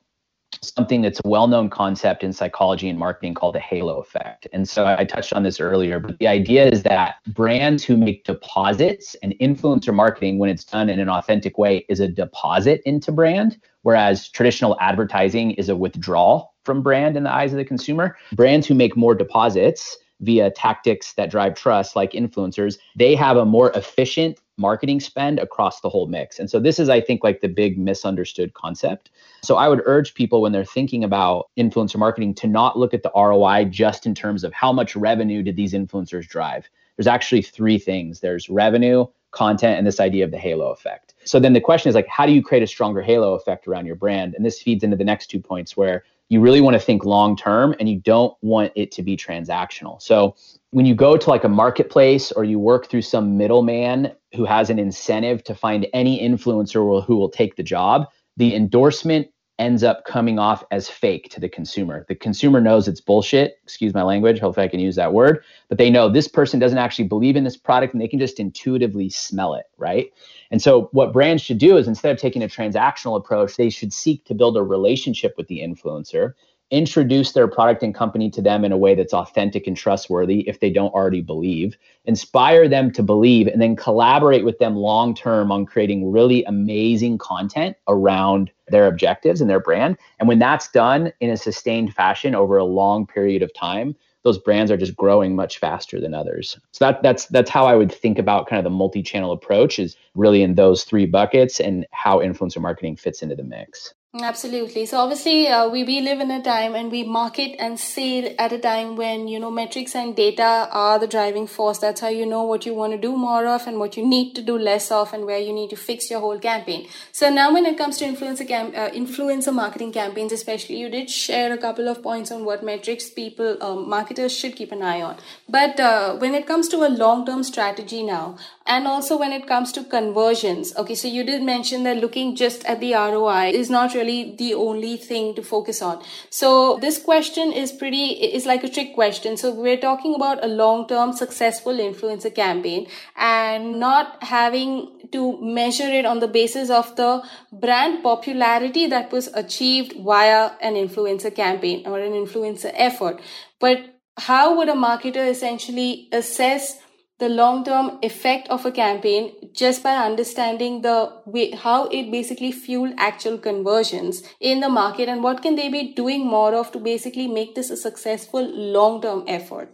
something 0.62 1.02
that's 1.02 1.20
a 1.24 1.28
well-known 1.28 1.70
concept 1.70 2.24
in 2.24 2.34
psychology 2.34 2.90
and 2.90 3.00
marketing 3.00 3.34
called 3.34 3.56
the 3.56 3.60
halo 3.60 4.00
effect. 4.00 4.48
And 4.54 4.68
so 4.68 4.86
I 4.86 5.06
touched 5.06 5.34
on 5.34 5.44
this 5.44 5.60
earlier, 5.60 6.00
but 6.00 6.20
the 6.20 6.28
idea 6.28 6.68
is 6.68 6.84
that 6.84 7.16
brands 7.28 7.84
who 7.84 7.98
make 7.98 8.26
deposits 8.26 9.16
and 9.24 9.34
influencer 9.42 9.94
marketing 9.94 10.40
when 10.40 10.50
it's 10.50 10.64
done 10.64 10.90
in 10.90 11.00
an 11.00 11.10
authentic 11.10 11.58
way 11.58 11.86
is 11.90 12.00
a 12.00 12.08
deposit 12.08 12.82
into 12.86 13.12
brand, 13.12 13.58
whereas 13.82 14.30
traditional 14.30 14.78
advertising 14.80 15.52
is 15.52 15.70
a 15.70 15.76
withdrawal 15.76 16.54
from 16.64 16.84
brand 16.84 17.18
in 17.18 17.24
the 17.24 17.34
eyes 17.34 17.52
of 17.52 17.58
the 17.58 17.66
consumer. 17.66 18.18
Brands 18.34 18.68
who 18.68 18.76
make 18.76 18.96
more 18.96 19.16
deposits 19.16 19.98
via 20.22 20.52
tactics 20.52 21.14
that 21.14 21.30
drive 21.30 21.56
trust, 21.56 21.96
like 21.96 22.12
influencers, 22.12 22.78
they 22.96 23.16
have 23.16 23.38
a 23.38 23.46
more 23.46 23.72
efficient 23.72 24.40
marketing 24.58 25.00
spend 25.00 25.40
across 25.40 25.82
the 25.82 25.90
whole 25.90 26.08
mix. 26.08 26.40
And 26.40 26.50
so 26.50 26.60
this 26.60 26.80
is, 26.80 26.88
I 26.88 27.02
think, 27.02 27.24
like 27.24 27.42
the 27.42 27.48
big 27.48 27.78
misunderstood 27.78 28.54
concept. 28.54 29.10
So 29.44 29.58
I 29.58 29.68
would 29.68 29.82
urge 29.86 30.14
people 30.14 30.42
when 30.42 30.52
they're 30.52 30.64
thinking 30.64 31.04
about 31.04 31.50
influencer 31.58 31.98
marketing 31.98 32.36
to 32.36 32.48
not 32.48 32.78
look 32.78 32.94
at 32.94 33.04
the 33.04 33.12
ROI 33.16 33.66
just 33.66 34.06
in 34.06 34.14
terms 34.14 34.44
of 34.44 34.54
how 34.54 34.72
much 34.72 34.96
revenue 34.96 35.42
did 35.42 35.56
these 35.56 35.74
influencers 35.74 36.28
drive. 36.28 36.70
There's 36.96 37.08
actually 37.08 37.42
three 37.42 37.80
things 37.80 38.20
there's 38.20 38.50
revenue, 38.50 39.08
content, 39.32 39.78
and 39.78 39.88
this 39.88 40.00
idea 40.00 40.24
of 40.24 40.32
the 40.32 40.38
halo 40.38 40.70
effect. 40.72 41.16
So 41.24 41.40
then 41.40 41.54
the 41.54 41.62
question 41.62 41.90
is 41.90 41.96
like, 41.96 42.08
how 42.08 42.26
do 42.26 42.32
you 42.32 42.44
create 42.44 42.64
a 42.64 42.68
stronger 42.68 43.02
halo 43.02 43.34
effect 43.34 43.68
around 43.68 43.88
your 43.88 43.96
brand? 43.96 44.36
And 44.36 44.46
this 44.46 44.62
feeds 44.62 44.84
into 44.84 44.98
the 44.98 45.04
next 45.04 45.28
two 45.28 45.40
points 45.40 45.76
where 45.76 46.04
you 46.32 46.40
really 46.40 46.62
want 46.62 46.76
to 46.76 46.80
think 46.80 47.04
long 47.04 47.36
term 47.36 47.76
and 47.78 47.90
you 47.90 48.00
don't 48.00 48.34
want 48.42 48.72
it 48.74 48.90
to 48.94 49.04
be 49.04 49.18
transactional. 49.18 50.02
So 50.02 50.34
when 50.70 50.86
you 50.86 50.96
go 50.96 51.18
to 51.18 51.30
like 51.30 51.44
a 51.44 51.50
marketplace 51.50 52.32
or 52.32 52.46
you 52.46 52.58
work 52.58 52.88
through 52.88 53.02
some 53.02 53.38
middleman 53.38 54.14
who 54.34 54.46
has 54.46 54.70
an 54.70 54.80
incentive 54.80 55.44
to 55.44 55.54
find 55.54 55.88
any 55.94 56.26
influencer 56.26 57.04
who 57.04 57.18
will 57.18 57.30
take 57.30 57.58
the 57.58 57.64
job, 57.64 58.08
the 58.38 58.56
endorsement 58.56 59.28
ends 59.62 59.84
up 59.84 60.04
coming 60.06 60.40
off 60.40 60.64
as 60.72 60.90
fake 60.90 61.30
to 61.30 61.40
the 61.40 61.48
consumer. 61.48 62.04
The 62.08 62.16
consumer 62.16 62.60
knows 62.60 62.88
it's 62.88 63.00
bullshit, 63.00 63.60
excuse 63.64 63.94
my 63.94 64.02
language, 64.02 64.40
hopefully 64.40 64.66
I 64.66 64.70
can 64.70 64.80
use 64.80 64.96
that 64.96 65.14
word, 65.14 65.44
but 65.70 65.78
they 65.78 65.92
know 65.92 66.10
this 66.10 66.28
person 66.28 66.60
doesn't 66.60 66.80
actually 66.80 67.08
believe 67.08 67.36
in 67.36 67.44
this 67.44 67.58
product 67.58 67.94
and 67.94 68.02
they 68.02 68.08
can 68.08 68.18
just 68.18 68.40
intuitively 68.40 69.08
smell 69.10 69.54
it, 69.54 69.66
right? 69.78 70.12
And 70.50 70.62
so 70.62 70.90
what 70.94 71.14
brands 71.14 71.44
should 71.44 71.60
do 71.60 71.78
is 71.78 71.88
instead 71.88 72.12
of 72.12 72.18
taking 72.18 72.42
a 72.42 72.48
transactional 72.48 73.16
approach, 73.16 73.56
they 73.56 73.70
should 73.70 73.94
seek 73.94 74.26
to 74.26 74.34
build 74.34 74.58
a 74.58 74.64
relationship 74.64 75.36
with 75.38 75.48
the 75.48 75.60
influencer 75.60 76.34
introduce 76.72 77.34
their 77.34 77.48
product 77.48 77.84
and 77.84 77.94
company 77.94 78.30
to 78.32 78.42
them 78.42 78.66
in 78.66 78.72
a 78.72 78.78
way 78.78 78.96
that's 78.96 79.14
authentic 79.14 79.68
and 79.68 79.78
trustworthy 79.78 80.48
if 80.48 80.60
they 80.60 80.70
don't 80.70 80.94
already 80.94 81.22
believe, 81.22 81.78
inspire 82.06 82.68
them 82.68 82.92
to 82.94 83.04
believe, 83.04 83.48
and 83.48 83.62
then 83.62 83.76
collaborate 83.76 84.46
with 84.46 84.58
them 84.58 84.76
long 84.76 85.14
term 85.14 85.52
on 85.52 85.66
creating 85.66 86.12
really 86.12 86.44
amazing 86.46 87.18
content 87.18 87.76
around 87.88 88.52
their 88.70 88.88
objectives 88.88 89.42
and 89.42 89.50
their 89.50 89.60
brand. 89.60 89.98
And 90.20 90.28
when 90.28 90.40
that's 90.40 90.72
done 90.72 91.12
in 91.20 91.30
a 91.30 91.38
sustained 91.38 91.94
fashion 91.94 92.34
over 92.34 92.58
a 92.58 92.64
long 92.64 93.06
period 93.06 93.44
of 93.44 93.54
time, 93.54 93.96
those 94.24 94.38
brands 94.38 94.72
are 94.72 94.78
just 94.78 94.96
growing 94.96 95.36
much 95.36 95.58
faster 95.58 96.00
than 96.00 96.14
others. 96.14 96.58
So 96.72 96.86
that 96.86 97.04
that's 97.04 97.26
that's 97.28 97.50
how 97.50 97.66
I 97.66 97.76
would 97.76 97.92
think 97.92 98.20
about 98.20 98.48
kind 98.48 98.60
of 98.60 98.64
the 98.64 98.70
multi-channel 98.70 99.32
approach 99.32 99.80
is 99.80 99.98
really 100.16 100.44
in 100.44 100.56
those 100.56 100.84
three 100.84 101.06
buckets 101.06 101.60
and 101.60 101.86
how 101.92 102.20
influencer 102.20 102.62
marketing 102.62 102.96
fits 102.96 103.24
into 103.24 103.36
the 103.36 103.44
mix. 103.44 103.94
Absolutely. 104.14 104.86
So 104.88 104.98
obviously, 104.98 105.48
uh, 105.48 105.70
we, 105.70 105.86
we 105.86 106.02
live 106.02 106.20
in 106.20 106.30
a 106.32 106.44
time 106.44 106.76
and 106.76 106.92
we 106.92 107.06
market 107.06 107.56
and 107.58 107.80
sell 107.80 108.28
at 108.38 108.52
a 108.52 108.60
time 108.60 108.98
when, 108.98 109.30
you 109.30 109.40
know, 109.40 109.50
metrics 109.50 109.96
and 109.96 110.14
data 110.14 110.68
are 110.70 111.00
the 111.00 111.08
driving 111.08 111.48
force. 111.48 111.78
That's 111.78 112.02
how 112.02 112.10
you 112.10 112.26
know 112.26 112.44
what 112.44 112.66
you 112.66 112.74
want 112.74 112.92
to 112.92 112.98
do 112.98 113.16
more 113.16 113.48
of 113.48 113.68
and 113.68 113.80
what 113.80 113.96
you 113.96 114.06
need 114.06 114.34
to 114.34 114.42
do 114.42 114.58
less 114.58 114.92
of 114.92 115.14
and 115.14 115.24
where 115.24 115.40
you 115.40 115.54
need 115.54 115.70
to 115.70 115.78
fix 115.78 116.12
your 116.12 116.20
whole 116.20 116.38
campaign. 116.38 116.90
So 117.14 117.30
now 117.30 117.54
when 117.54 117.66
it 117.66 117.78
comes 117.78 117.98
to 118.00 118.06
influencer 118.06 118.46
cam- 118.46 118.76
uh, 118.76 118.90
influencer 118.90 119.54
marketing 119.54 119.94
campaigns, 119.94 120.34
especially, 120.34 120.76
you 120.76 120.90
did 120.90 121.10
share 121.10 121.54
a 121.54 121.58
couple 121.58 121.88
of 121.88 122.04
points 122.04 122.32
on 122.32 122.44
what 122.44 122.66
metrics 122.66 123.10
people, 123.10 123.64
um, 123.64 123.90
marketers 123.90 124.36
should 124.36 124.58
keep 124.58 124.74
an 124.74 124.82
eye 124.82 125.02
on. 125.02 125.16
But 125.48 125.80
uh, 125.80 126.18
when 126.18 126.36
it 126.36 126.46
comes 126.46 126.68
to 126.70 126.86
a 126.86 126.90
long-term 126.90 127.44
strategy 127.44 128.04
now, 128.04 128.38
and 128.66 128.88
also 128.88 129.18
when 129.18 129.32
it 129.32 129.48
comes 129.48 129.72
to 129.72 129.86
conversions, 129.86 130.76
okay, 130.76 130.96
so 130.96 131.08
you 131.08 131.24
did 131.24 131.42
mention 131.44 131.84
that 131.84 131.98
looking 131.98 132.36
just 132.36 132.66
at 132.66 132.82
the 132.82 132.94
ROI 132.94 133.52
is 133.52 133.70
not 133.70 133.94
really 133.94 134.01
really 134.02 134.36
the 134.36 134.54
only 134.54 134.98
thing 134.98 135.36
to 135.36 135.44
focus 135.44 135.82
on. 135.82 136.04
So 136.30 136.78
this 136.82 136.98
question 136.98 137.52
is 137.52 137.72
pretty, 137.72 138.06
is 138.38 138.46
like 138.46 138.64
a 138.64 138.70
trick 138.70 138.94
question. 138.94 139.38
So 139.38 139.54
we're 139.54 139.78
talking 139.78 140.16
about 140.16 140.44
a 140.44 140.48
long-term 140.48 141.14
successful 141.14 141.74
influencer 141.74 142.34
campaign 142.34 142.88
and 143.16 143.80
not 143.80 144.24
having 144.24 145.10
to 145.12 145.42
measure 145.42 145.90
it 145.90 146.06
on 146.06 146.20
the 146.20 146.28
basis 146.28 146.70
of 146.70 146.96
the 146.96 147.24
brand 147.52 148.02
popularity 148.04 148.88
that 148.88 149.12
was 149.12 149.28
achieved 149.28 149.94
via 149.98 150.52
an 150.62 150.76
influencer 150.76 151.34
campaign 151.34 151.84
or 151.86 152.00
an 152.00 152.14
influencer 152.14 152.72
effort. 152.74 153.22
But 153.60 153.78
how 154.18 154.58
would 154.58 154.70
a 154.70 154.74
marketer 154.74 155.28
essentially 155.30 156.10
assess 156.12 156.80
the 157.22 157.30
long 157.30 157.64
term 157.64 158.00
effect 158.02 158.48
of 158.50 158.66
a 158.66 158.72
campaign 158.72 159.32
just 159.54 159.84
by 159.84 159.96
understanding 159.96 160.82
the 160.82 160.96
way 161.26 161.52
how 161.52 161.86
it 161.90 162.10
basically 162.12 162.52
fueled 162.52 162.96
actual 162.98 163.38
conversions 163.38 164.24
in 164.40 164.60
the 164.60 164.70
market 164.70 165.08
and 165.08 165.22
what 165.24 165.44
can 165.44 165.56
they 165.56 165.70
be 165.70 165.94
doing 165.94 166.26
more 166.26 166.56
of 166.56 166.72
to 166.72 166.80
basically 166.80 167.28
make 167.28 167.54
this 167.54 167.70
a 167.70 167.78
successful 167.78 168.44
long 168.78 169.00
term 169.04 169.24
effort 169.28 169.70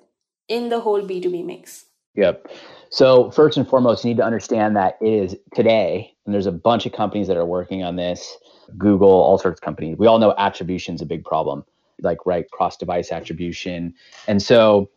in 0.50 0.68
the 0.68 0.82
whole 0.82 1.01
B2B 1.01 1.46
mix. 1.46 1.86
Yep. 2.16 2.51
So 2.89 3.32
first 3.32 3.58
and 3.58 3.68
foremost, 3.68 4.04
you 4.04 4.10
need 4.10 4.18
to 4.18 4.25
understand 4.25 4.75
that 4.75 4.98
it 5.00 5.13
is 5.13 5.36
today, 5.56 6.13
and 6.25 6.34
there's 6.34 6.48
a 6.48 6.51
bunch 6.51 6.86
of 6.86 6.92
companies 6.92 7.27
that 7.27 7.38
are 7.38 7.46
working 7.46 7.82
on 7.82 7.96
this, 7.96 8.38
Google, 8.77 9.10
all 9.10 9.38
sorts 9.38 9.60
of 9.60 9.63
companies. 9.63 9.98
We 9.98 10.08
all 10.08 10.20
know 10.20 10.34
attribution 10.38 10.96
is 10.96 11.01
a 11.01 11.06
big 11.06 11.24
problem, 11.24 11.63
like 12.01 12.25
right 12.25 12.50
cross 12.51 12.75
device 12.75 13.12
attribution. 13.12 13.94
And 14.27 14.42
so 14.42 14.89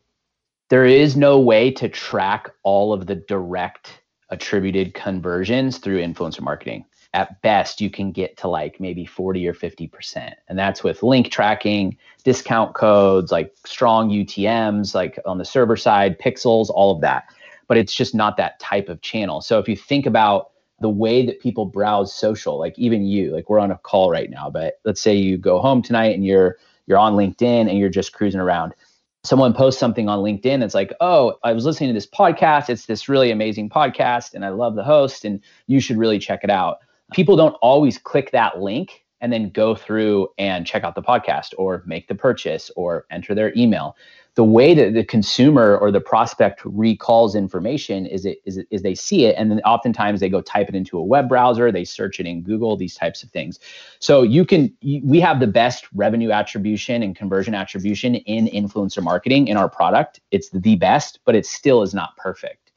there 0.70 0.86
is 0.86 1.16
no 1.16 1.38
way 1.38 1.70
to 1.72 1.88
track 1.88 2.48
all 2.62 2.92
of 2.92 3.06
the 3.06 3.16
direct 3.16 4.00
attributed 4.30 4.94
conversions 4.94 5.78
through 5.78 6.00
influencer 6.00 6.40
marketing. 6.40 6.84
at 7.12 7.42
best 7.42 7.80
you 7.80 7.90
can 7.90 8.12
get 8.12 8.36
to 8.36 8.46
like 8.48 8.78
maybe 8.78 9.04
40 9.04 9.46
or 9.48 9.52
50%. 9.52 10.32
And 10.48 10.58
that's 10.58 10.84
with 10.84 11.02
link 11.02 11.30
tracking, 11.32 11.96
discount 12.22 12.74
codes, 12.74 13.32
like 13.32 13.52
strong 13.66 14.10
UTMs, 14.10 14.94
like 14.94 15.18
on 15.26 15.38
the 15.38 15.44
server 15.44 15.76
side, 15.76 16.20
pixels, 16.20 16.70
all 16.70 16.94
of 16.94 17.00
that. 17.00 17.24
But 17.66 17.78
it's 17.78 17.94
just 17.94 18.14
not 18.14 18.36
that 18.36 18.60
type 18.60 18.88
of 18.88 19.00
channel. 19.00 19.40
So 19.40 19.58
if 19.58 19.68
you 19.68 19.76
think 19.76 20.06
about 20.06 20.50
the 20.80 20.88
way 20.88 21.26
that 21.26 21.40
people 21.40 21.66
browse 21.66 22.14
social, 22.14 22.58
like 22.58 22.78
even 22.78 23.04
you, 23.04 23.32
like 23.32 23.50
we're 23.50 23.58
on 23.58 23.72
a 23.72 23.78
call 23.78 24.10
right 24.10 24.30
now, 24.30 24.48
but 24.48 24.74
let's 24.84 25.00
say 25.00 25.14
you 25.14 25.36
go 25.36 25.60
home 25.60 25.82
tonight 25.82 26.14
and 26.14 26.24
you're 26.24 26.58
you're 26.86 26.98
on 26.98 27.14
LinkedIn 27.14 27.68
and 27.68 27.78
you're 27.78 27.88
just 27.88 28.12
cruising 28.12 28.40
around. 28.40 28.74
Someone 29.22 29.52
posts 29.52 29.78
something 29.78 30.08
on 30.08 30.20
LinkedIn 30.20 30.60
that's 30.60 30.74
like, 30.74 30.92
"Oh, 31.00 31.34
I 31.44 31.52
was 31.52 31.64
listening 31.64 31.90
to 31.90 31.94
this 31.94 32.06
podcast. 32.06 32.70
It's 32.70 32.86
this 32.86 33.08
really 33.08 33.30
amazing 33.30 33.68
podcast 33.68 34.34
and 34.34 34.44
I 34.44 34.48
love 34.48 34.74
the 34.76 34.84
host 34.84 35.24
and 35.24 35.40
you 35.66 35.80
should 35.80 35.98
really 35.98 36.18
check 36.18 36.40
it 36.42 36.50
out." 36.50 36.78
people 37.12 37.36
don't 37.36 37.56
always 37.60 37.98
click 37.98 38.30
that 38.32 38.60
link 38.60 39.04
and 39.20 39.32
then 39.32 39.50
go 39.50 39.74
through 39.74 40.28
and 40.38 40.66
check 40.66 40.82
out 40.82 40.94
the 40.94 41.02
podcast 41.02 41.52
or 41.58 41.82
make 41.86 42.08
the 42.08 42.14
purchase 42.14 42.70
or 42.76 43.04
enter 43.10 43.34
their 43.34 43.52
email. 43.56 43.96
The 44.34 44.44
way 44.44 44.74
that 44.74 44.94
the 44.94 45.04
consumer 45.04 45.76
or 45.76 45.90
the 45.90 46.00
prospect 46.00 46.62
recalls 46.64 47.34
information 47.34 48.06
is 48.06 48.24
it 48.24 48.38
is, 48.44 48.60
is 48.70 48.82
they 48.82 48.94
see 48.94 49.26
it 49.26 49.34
and 49.36 49.50
then 49.50 49.60
oftentimes 49.60 50.20
they 50.20 50.28
go 50.28 50.40
type 50.40 50.68
it 50.68 50.74
into 50.74 50.98
a 50.98 51.02
web 51.02 51.28
browser, 51.28 51.72
they 51.72 51.84
search 51.84 52.20
it 52.20 52.26
in 52.26 52.42
Google, 52.42 52.76
these 52.76 52.94
types 52.94 53.22
of 53.22 53.30
things. 53.30 53.58
So 53.98 54.22
you 54.22 54.44
can 54.44 54.72
we 54.82 55.20
have 55.20 55.40
the 55.40 55.46
best 55.46 55.86
revenue 55.94 56.30
attribution 56.30 57.02
and 57.02 57.14
conversion 57.14 57.54
attribution 57.54 58.14
in 58.14 58.46
influencer 58.46 59.02
marketing 59.02 59.48
in 59.48 59.56
our 59.56 59.68
product. 59.68 60.20
It's 60.30 60.50
the 60.50 60.76
best, 60.76 61.20
but 61.24 61.34
it 61.34 61.44
still 61.44 61.82
is 61.82 61.92
not 61.92 62.16
perfect. 62.16 62.70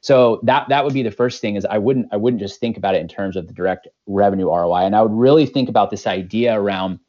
So 0.00 0.40
that 0.44 0.68
that 0.68 0.84
would 0.84 0.94
be 0.94 1.02
the 1.02 1.10
first 1.10 1.40
thing 1.40 1.56
is 1.56 1.64
I 1.64 1.78
wouldn't 1.78 2.08
I 2.12 2.16
wouldn't 2.16 2.40
just 2.40 2.60
think 2.60 2.76
about 2.76 2.94
it 2.94 3.00
in 3.00 3.08
terms 3.08 3.36
of 3.36 3.46
the 3.46 3.52
direct 3.52 3.88
revenue 4.06 4.46
ROI. 4.46 4.84
And 4.84 4.96
I 4.96 5.02
would 5.02 5.12
really 5.12 5.46
think 5.46 5.68
about 5.68 5.90
this 5.90 6.06
idea 6.06 6.58
around 6.58 7.00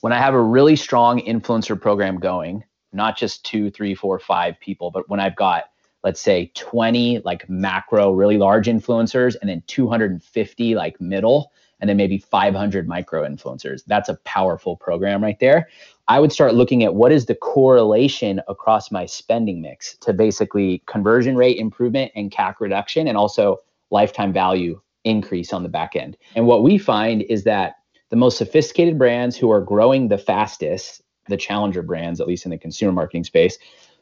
when 0.00 0.12
I 0.12 0.18
have 0.18 0.34
a 0.34 0.40
really 0.40 0.76
strong 0.76 1.20
influencer 1.20 1.80
program 1.80 2.18
going, 2.20 2.62
not 2.92 3.16
just 3.16 3.44
two, 3.44 3.70
three, 3.70 3.94
four, 3.94 4.18
five 4.18 4.58
people, 4.60 4.90
but 4.90 5.08
when 5.08 5.20
I've 5.20 5.36
got 5.36 5.64
let's 6.04 6.20
say 6.20 6.52
20 6.54 7.22
like 7.24 7.48
macro 7.50 8.12
really 8.12 8.38
large 8.38 8.68
influencers 8.68 9.34
and 9.40 9.50
then 9.50 9.60
250 9.66 10.74
like 10.76 11.00
middle 11.00 11.50
and 11.80 11.90
then 11.90 11.96
maybe 11.96 12.18
500 12.18 12.86
micro 12.86 13.28
influencers 13.28 13.82
that's 13.84 14.08
a 14.08 14.14
powerful 14.24 14.76
program 14.76 15.20
right 15.20 15.40
there 15.40 15.66
I 16.08 16.20
would 16.20 16.32
start 16.32 16.54
looking 16.54 16.82
at 16.84 16.94
what 16.94 17.12
is 17.12 17.26
the 17.26 17.34
correlation 17.34 18.40
across 18.48 18.90
my 18.90 19.04
spending 19.04 19.60
mix 19.60 19.94
to 19.98 20.14
basically 20.14 20.82
conversion 20.86 21.36
rate 21.36 21.58
improvement 21.58 22.12
and 22.16 22.30
CAC 22.30 22.54
reduction, 22.60 23.06
and 23.06 23.18
also 23.18 23.58
lifetime 23.90 24.32
value 24.32 24.80
increase 25.04 25.52
on 25.52 25.62
the 25.62 25.68
back 25.68 25.96
end. 25.96 26.16
And 26.34 26.46
what 26.46 26.62
we 26.62 26.78
find 26.78 27.22
is 27.22 27.44
that 27.44 27.74
the 28.08 28.16
most 28.16 28.38
sophisticated 28.38 28.98
brands 28.98 29.36
who 29.36 29.50
are 29.50 29.60
growing 29.60 30.08
the 30.08 30.16
fastest, 30.16 31.02
the 31.28 31.36
challenger 31.36 31.82
brands, 31.82 32.20
at 32.20 32.26
least 32.26 32.44
in 32.44 32.50
the 32.50 32.58
consumer 32.58 32.92
marketing 32.92 33.24
space, 33.24 33.58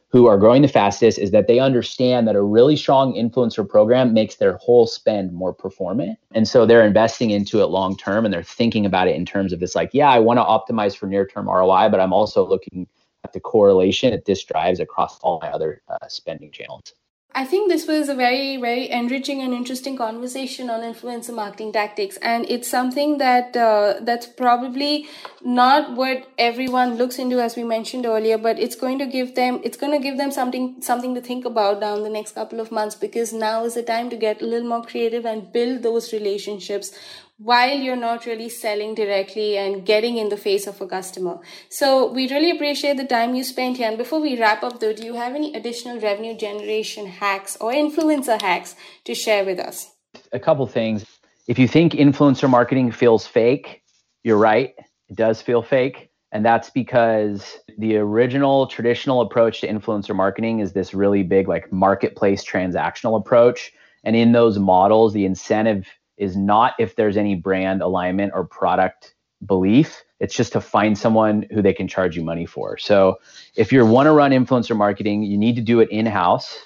who 0.09 0.27
are 0.27 0.37
growing 0.37 0.61
the 0.61 0.67
fastest 0.67 1.19
is 1.19 1.31
that 1.31 1.47
they 1.47 1.59
understand 1.59 2.27
that 2.27 2.35
a 2.35 2.41
really 2.41 2.77
strong 2.77 3.13
influencer 3.13 3.67
program 3.67 4.13
makes 4.13 4.35
their 4.35 4.55
whole 4.57 4.87
spend 4.87 5.33
more 5.33 5.53
performant. 5.53 6.17
And 6.33 6.47
so 6.47 6.65
they're 6.65 6.85
investing 6.85 7.31
into 7.31 7.61
it 7.61 7.65
long 7.65 7.97
term 7.97 8.23
and 8.23 8.33
they're 8.33 8.43
thinking 8.43 8.85
about 8.85 9.09
it 9.09 9.15
in 9.15 9.25
terms 9.25 9.51
of 9.51 9.59
this 9.59 9.75
like, 9.75 9.89
yeah, 9.93 10.09
I 10.09 10.19
want 10.19 10.37
to 10.37 10.43
optimize 10.43 10.95
for 10.95 11.07
near 11.07 11.27
term 11.27 11.49
ROI, 11.49 11.89
but 11.89 11.99
I'm 11.99 12.13
also 12.13 12.47
looking 12.47 12.87
at 13.25 13.33
the 13.33 13.39
correlation 13.41 14.11
that 14.11 14.25
this 14.25 14.43
drives 14.43 14.79
across 14.79 15.19
all 15.19 15.39
my 15.41 15.49
other 15.49 15.81
uh, 15.89 16.07
spending 16.07 16.51
channels. 16.51 16.93
I 17.39 17.45
think 17.45 17.69
this 17.69 17.85
was 17.85 18.09
a 18.09 18.15
very, 18.15 18.57
very 18.57 18.89
enriching 18.89 19.41
and 19.43 19.53
interesting 19.53 19.95
conversation 19.95 20.71
on 20.71 20.79
influencer 20.81 21.35
marketing 21.35 21.71
tactics, 21.71 22.17
and 22.17 22.49
it's 22.49 22.67
something 22.67 23.19
that 23.19 23.55
uh, 23.55 23.99
that's 24.01 24.25
probably 24.25 25.05
not 25.43 25.91
what 25.95 26.25
everyone 26.39 26.95
looks 26.95 27.19
into, 27.19 27.39
as 27.39 27.55
we 27.55 27.63
mentioned 27.63 28.07
earlier. 28.07 28.39
But 28.39 28.57
it's 28.57 28.75
going 28.75 28.97
to 28.97 29.05
give 29.05 29.35
them, 29.35 29.59
it's 29.63 29.77
going 29.77 29.91
to 29.91 29.99
give 29.99 30.17
them 30.17 30.31
something, 30.31 30.81
something 30.81 31.13
to 31.13 31.21
think 31.21 31.45
about 31.45 31.79
down 31.79 32.01
the 32.01 32.09
next 32.09 32.33
couple 32.33 32.59
of 32.59 32.71
months, 32.71 32.95
because 32.95 33.31
now 33.33 33.65
is 33.65 33.75
the 33.75 33.83
time 33.83 34.09
to 34.09 34.15
get 34.15 34.41
a 34.41 34.45
little 34.45 34.67
more 34.67 34.81
creative 34.81 35.23
and 35.23 35.53
build 35.53 35.83
those 35.83 36.11
relationships 36.13 36.91
while 37.37 37.77
you're 37.77 37.95
not 37.95 38.25
really 38.25 38.49
selling 38.49 38.95
directly 38.95 39.57
and 39.57 39.85
getting 39.85 40.17
in 40.17 40.29
the 40.29 40.37
face 40.37 40.65
of 40.65 40.81
a 40.81 40.87
customer. 40.87 41.39
So 41.69 42.11
we 42.11 42.27
really 42.29 42.51
appreciate 42.51 42.97
the 42.97 43.05
time 43.05 43.35
you 43.35 43.43
spent 43.43 43.77
here. 43.77 43.87
And 43.87 43.97
before 43.97 44.19
we 44.19 44.39
wrap 44.39 44.63
up 44.63 44.79
though, 44.79 44.93
do 44.93 45.05
you 45.05 45.13
have 45.13 45.35
any 45.35 45.53
additional 45.53 45.99
revenue 45.99 46.35
generation 46.35 47.05
hacks 47.05 47.55
or 47.61 47.71
influencer 47.71 48.41
hacks 48.41 48.75
to 49.05 49.13
share 49.13 49.45
with 49.45 49.59
us? 49.59 49.91
A 50.33 50.39
couple 50.39 50.65
things. 50.65 51.05
If 51.47 51.59
you 51.59 51.67
think 51.67 51.93
influencer 51.93 52.49
marketing 52.49 52.91
feels 52.91 53.27
fake, 53.27 53.83
you're 54.23 54.37
right. 54.37 54.73
It 55.07 55.15
does 55.15 55.41
feel 55.41 55.61
fake. 55.61 56.09
And 56.31 56.43
that's 56.43 56.69
because 56.71 57.57
the 57.77 57.97
original 57.97 58.67
traditional 58.67 59.21
approach 59.21 59.61
to 59.61 59.67
influencer 59.67 60.15
marketing 60.15 60.59
is 60.59 60.73
this 60.73 60.93
really 60.93 61.23
big, 61.23 61.47
like 61.47 61.71
marketplace 61.71 62.43
transactional 62.43 63.17
approach. 63.17 63.71
And 64.03 64.15
in 64.15 64.33
those 64.33 64.59
models, 64.59 65.13
the 65.13 65.23
incentive 65.23 65.87
is 66.17 66.35
not 66.35 66.73
if 66.79 66.95
there's 66.95 67.17
any 67.17 67.35
brand 67.35 67.81
alignment 67.81 68.31
or 68.33 68.43
product 68.43 69.15
belief. 69.45 70.03
It's 70.19 70.35
just 70.35 70.53
to 70.53 70.61
find 70.61 70.97
someone 70.97 71.45
who 71.51 71.61
they 71.61 71.73
can 71.73 71.87
charge 71.87 72.15
you 72.15 72.23
money 72.23 72.45
for. 72.45 72.77
So 72.77 73.17
if 73.55 73.71
you 73.71 73.85
want 73.85 74.07
to 74.07 74.11
run 74.11 74.31
influencer 74.31 74.75
marketing, 74.75 75.23
you 75.23 75.37
need 75.37 75.55
to 75.55 75.61
do 75.61 75.79
it 75.79 75.89
in 75.91 76.05
house. 76.05 76.57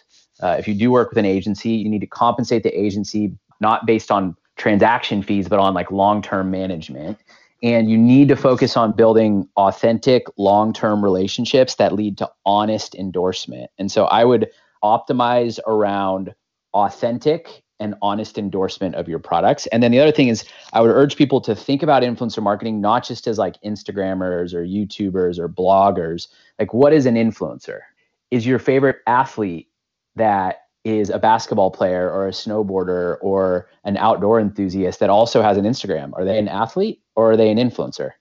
Uh, 0.41 0.55
if 0.57 0.67
you 0.67 0.73
do 0.73 0.91
work 0.91 1.09
with 1.09 1.17
an 1.17 1.25
agency, 1.25 1.71
you 1.71 1.89
need 1.89 1.99
to 1.99 2.07
compensate 2.07 2.63
the 2.63 2.71
agency 2.71 3.33
not 3.59 3.85
based 3.85 4.09
on 4.09 4.35
transaction 4.57 5.21
fees, 5.21 5.47
but 5.47 5.59
on 5.59 5.73
like 5.73 5.91
long 5.91 6.21
term 6.21 6.49
management. 6.49 7.17
And 7.63 7.91
you 7.91 7.97
need 7.97 8.27
to 8.29 8.35
focus 8.35 8.75
on 8.75 8.93
building 8.93 9.47
authentic 9.55 10.23
long 10.37 10.73
term 10.73 11.03
relationships 11.03 11.75
that 11.75 11.93
lead 11.93 12.17
to 12.19 12.29
honest 12.45 12.95
endorsement. 12.95 13.69
And 13.77 13.91
so 13.91 14.05
I 14.05 14.23
would 14.25 14.49
optimize 14.83 15.59
around 15.67 16.33
authentic 16.73 17.63
and 17.81 17.95
honest 18.01 18.37
endorsement 18.37 18.95
of 18.95 19.09
your 19.09 19.19
products. 19.19 19.67
And 19.67 19.83
then 19.83 19.91
the 19.91 19.99
other 19.99 20.11
thing 20.11 20.29
is, 20.29 20.45
I 20.71 20.79
would 20.79 20.91
urge 20.91 21.17
people 21.17 21.41
to 21.41 21.55
think 21.55 21.83
about 21.83 22.03
influencer 22.03 22.41
marketing 22.41 22.79
not 22.79 23.03
just 23.03 23.27
as 23.27 23.37
like 23.37 23.61
Instagrammers 23.63 24.53
or 24.53 24.63
YouTubers 24.63 25.37
or 25.39 25.49
bloggers. 25.49 26.27
Like, 26.59 26.73
what 26.73 26.93
is 26.93 27.05
an 27.05 27.15
influencer? 27.15 27.79
Is 28.29 28.45
your 28.45 28.59
favorite 28.59 28.97
athlete 29.07 29.67
that 30.15 30.61
is 30.83 31.09
a 31.09 31.19
basketball 31.19 31.71
player 31.71 32.09
or 32.09 32.27
a 32.27 32.31
snowboarder 32.31 33.17
or 33.21 33.67
an 33.83 33.97
outdoor 33.97 34.39
enthusiast 34.39 34.99
that 34.99 35.09
also 35.09 35.41
has 35.41 35.57
an 35.57 35.65
Instagram? 35.65 36.11
Are 36.13 36.23
they 36.23 36.39
an 36.39 36.47
athlete 36.47 37.01
or 37.15 37.31
are 37.31 37.37
they 37.37 37.49
an 37.51 37.57
influencer? 37.57 38.11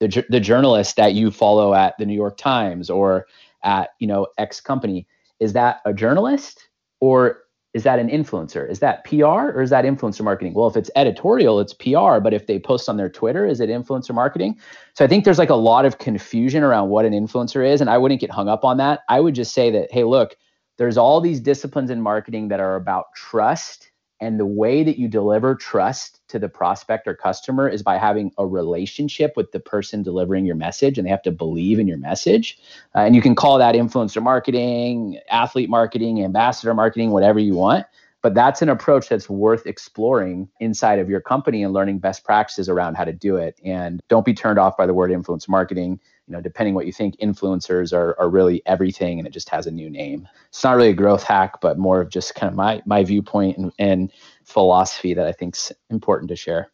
The, 0.00 0.24
the 0.28 0.40
journalist 0.40 0.96
that 0.96 1.14
you 1.14 1.30
follow 1.30 1.74
at 1.74 1.96
the 1.98 2.06
New 2.06 2.14
York 2.14 2.36
Times 2.36 2.90
or 2.90 3.26
at 3.62 3.90
you 3.98 4.06
know 4.06 4.28
X 4.38 4.60
company 4.60 5.06
is 5.40 5.52
that 5.54 5.80
a 5.84 5.92
journalist 5.92 6.68
or 7.00 7.40
is 7.76 7.82
that 7.82 7.98
an 7.98 8.08
influencer? 8.08 8.66
Is 8.70 8.78
that 8.78 9.04
PR 9.04 9.52
or 9.52 9.60
is 9.60 9.68
that 9.68 9.84
influencer 9.84 10.22
marketing? 10.22 10.54
Well, 10.54 10.66
if 10.66 10.78
it's 10.78 10.90
editorial, 10.96 11.60
it's 11.60 11.74
PR, 11.74 12.20
but 12.20 12.32
if 12.32 12.46
they 12.46 12.58
post 12.58 12.88
on 12.88 12.96
their 12.96 13.10
Twitter, 13.10 13.44
is 13.44 13.60
it 13.60 13.68
influencer 13.68 14.14
marketing? 14.14 14.58
So 14.94 15.04
I 15.04 15.08
think 15.08 15.26
there's 15.26 15.36
like 15.36 15.50
a 15.50 15.56
lot 15.56 15.84
of 15.84 15.98
confusion 15.98 16.62
around 16.62 16.88
what 16.88 17.04
an 17.04 17.12
influencer 17.12 17.70
is, 17.70 17.82
and 17.82 17.90
I 17.90 17.98
wouldn't 17.98 18.22
get 18.22 18.30
hung 18.30 18.48
up 18.48 18.64
on 18.64 18.78
that. 18.78 19.00
I 19.10 19.20
would 19.20 19.34
just 19.34 19.52
say 19.52 19.70
that, 19.72 19.92
hey, 19.92 20.04
look, 20.04 20.36
there's 20.78 20.96
all 20.96 21.20
these 21.20 21.38
disciplines 21.38 21.90
in 21.90 22.00
marketing 22.00 22.48
that 22.48 22.60
are 22.60 22.76
about 22.76 23.12
trust 23.14 23.90
and 24.20 24.40
the 24.40 24.46
way 24.46 24.82
that 24.82 24.98
you 24.98 25.08
deliver 25.08 25.54
trust 25.54 26.20
to 26.28 26.38
the 26.38 26.48
prospect 26.48 27.06
or 27.06 27.14
customer 27.14 27.68
is 27.68 27.82
by 27.82 27.98
having 27.98 28.32
a 28.38 28.46
relationship 28.46 29.34
with 29.36 29.52
the 29.52 29.60
person 29.60 30.02
delivering 30.02 30.46
your 30.46 30.56
message, 30.56 30.96
and 30.96 31.06
they 31.06 31.10
have 31.10 31.22
to 31.22 31.30
believe 31.30 31.78
in 31.78 31.86
your 31.86 31.98
message. 31.98 32.58
Uh, 32.94 33.00
and 33.00 33.14
you 33.14 33.20
can 33.20 33.34
call 33.34 33.58
that 33.58 33.74
influencer 33.74 34.22
marketing, 34.22 35.18
athlete 35.30 35.68
marketing, 35.68 36.24
ambassador 36.24 36.72
marketing, 36.72 37.10
whatever 37.10 37.38
you 37.38 37.54
want. 37.54 37.86
But 38.22 38.34
that's 38.34 38.62
an 38.62 38.68
approach 38.68 39.08
that's 39.08 39.28
worth 39.28 39.66
exploring 39.66 40.48
inside 40.58 40.98
of 40.98 41.08
your 41.08 41.20
company 41.20 41.62
and 41.62 41.72
learning 41.72 41.98
best 41.98 42.24
practices 42.24 42.68
around 42.68 42.96
how 42.96 43.04
to 43.04 43.12
do 43.12 43.36
it. 43.36 43.60
And 43.64 44.00
don't 44.08 44.24
be 44.24 44.34
turned 44.34 44.58
off 44.58 44.76
by 44.76 44.86
the 44.86 44.94
word 44.94 45.12
influence 45.12 45.48
marketing 45.48 46.00
you 46.26 46.32
know, 46.32 46.40
depending 46.40 46.74
what 46.74 46.86
you 46.86 46.92
think, 46.92 47.16
influencers 47.20 47.92
are, 47.92 48.18
are 48.18 48.28
really 48.28 48.62
everything 48.66 49.18
and 49.18 49.26
it 49.26 49.32
just 49.32 49.48
has 49.50 49.66
a 49.66 49.70
new 49.70 49.88
name. 49.88 50.28
It's 50.48 50.64
not 50.64 50.76
really 50.76 50.90
a 50.90 50.94
growth 50.94 51.22
hack, 51.22 51.60
but 51.60 51.78
more 51.78 52.00
of 52.00 52.10
just 52.10 52.34
kind 52.34 52.50
of 52.50 52.56
my, 52.56 52.82
my 52.84 53.04
viewpoint 53.04 53.58
and, 53.58 53.72
and 53.78 54.12
philosophy 54.44 55.14
that 55.14 55.26
I 55.26 55.32
think 55.32 55.54
is 55.54 55.72
important 55.90 56.28
to 56.30 56.36
share. 56.36 56.70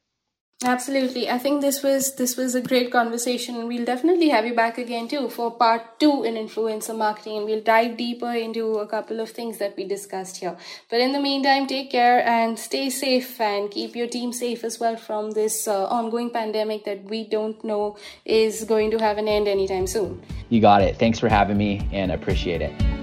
Absolutely. 0.64 1.28
I 1.28 1.38
think 1.38 1.60
this 1.60 1.82
was 1.82 2.14
this 2.14 2.36
was 2.36 2.54
a 2.54 2.60
great 2.60 2.92
conversation 2.92 3.56
and 3.56 3.66
we'll 3.66 3.84
definitely 3.84 4.28
have 4.28 4.46
you 4.46 4.54
back 4.54 4.78
again 4.78 5.08
too 5.08 5.28
for 5.28 5.50
part 5.50 5.98
2 5.98 6.22
in 6.22 6.34
influencer 6.34 6.96
marketing 6.96 7.38
and 7.38 7.46
we'll 7.46 7.62
dive 7.62 7.96
deeper 7.96 8.32
into 8.32 8.74
a 8.74 8.86
couple 8.86 9.18
of 9.18 9.30
things 9.30 9.58
that 9.58 9.76
we 9.76 9.84
discussed 9.84 10.36
here. 10.36 10.56
But 10.88 11.00
in 11.00 11.12
the 11.12 11.20
meantime, 11.20 11.66
take 11.66 11.90
care 11.90 12.24
and 12.26 12.58
stay 12.58 12.90
safe 12.90 13.40
and 13.40 13.70
keep 13.70 13.96
your 13.96 14.06
team 14.06 14.32
safe 14.32 14.62
as 14.62 14.78
well 14.78 14.96
from 14.96 15.32
this 15.32 15.66
uh, 15.66 15.86
ongoing 15.86 16.30
pandemic 16.30 16.84
that 16.84 17.04
we 17.04 17.24
don't 17.24 17.62
know 17.64 17.96
is 18.24 18.64
going 18.64 18.92
to 18.92 18.98
have 18.98 19.18
an 19.18 19.26
end 19.26 19.48
anytime 19.48 19.86
soon. 19.86 20.22
You 20.48 20.60
got 20.60 20.82
it. 20.82 20.96
Thanks 20.96 21.18
for 21.18 21.28
having 21.28 21.56
me 21.56 21.88
and 21.92 22.12
appreciate 22.12 22.62
it. 22.62 23.01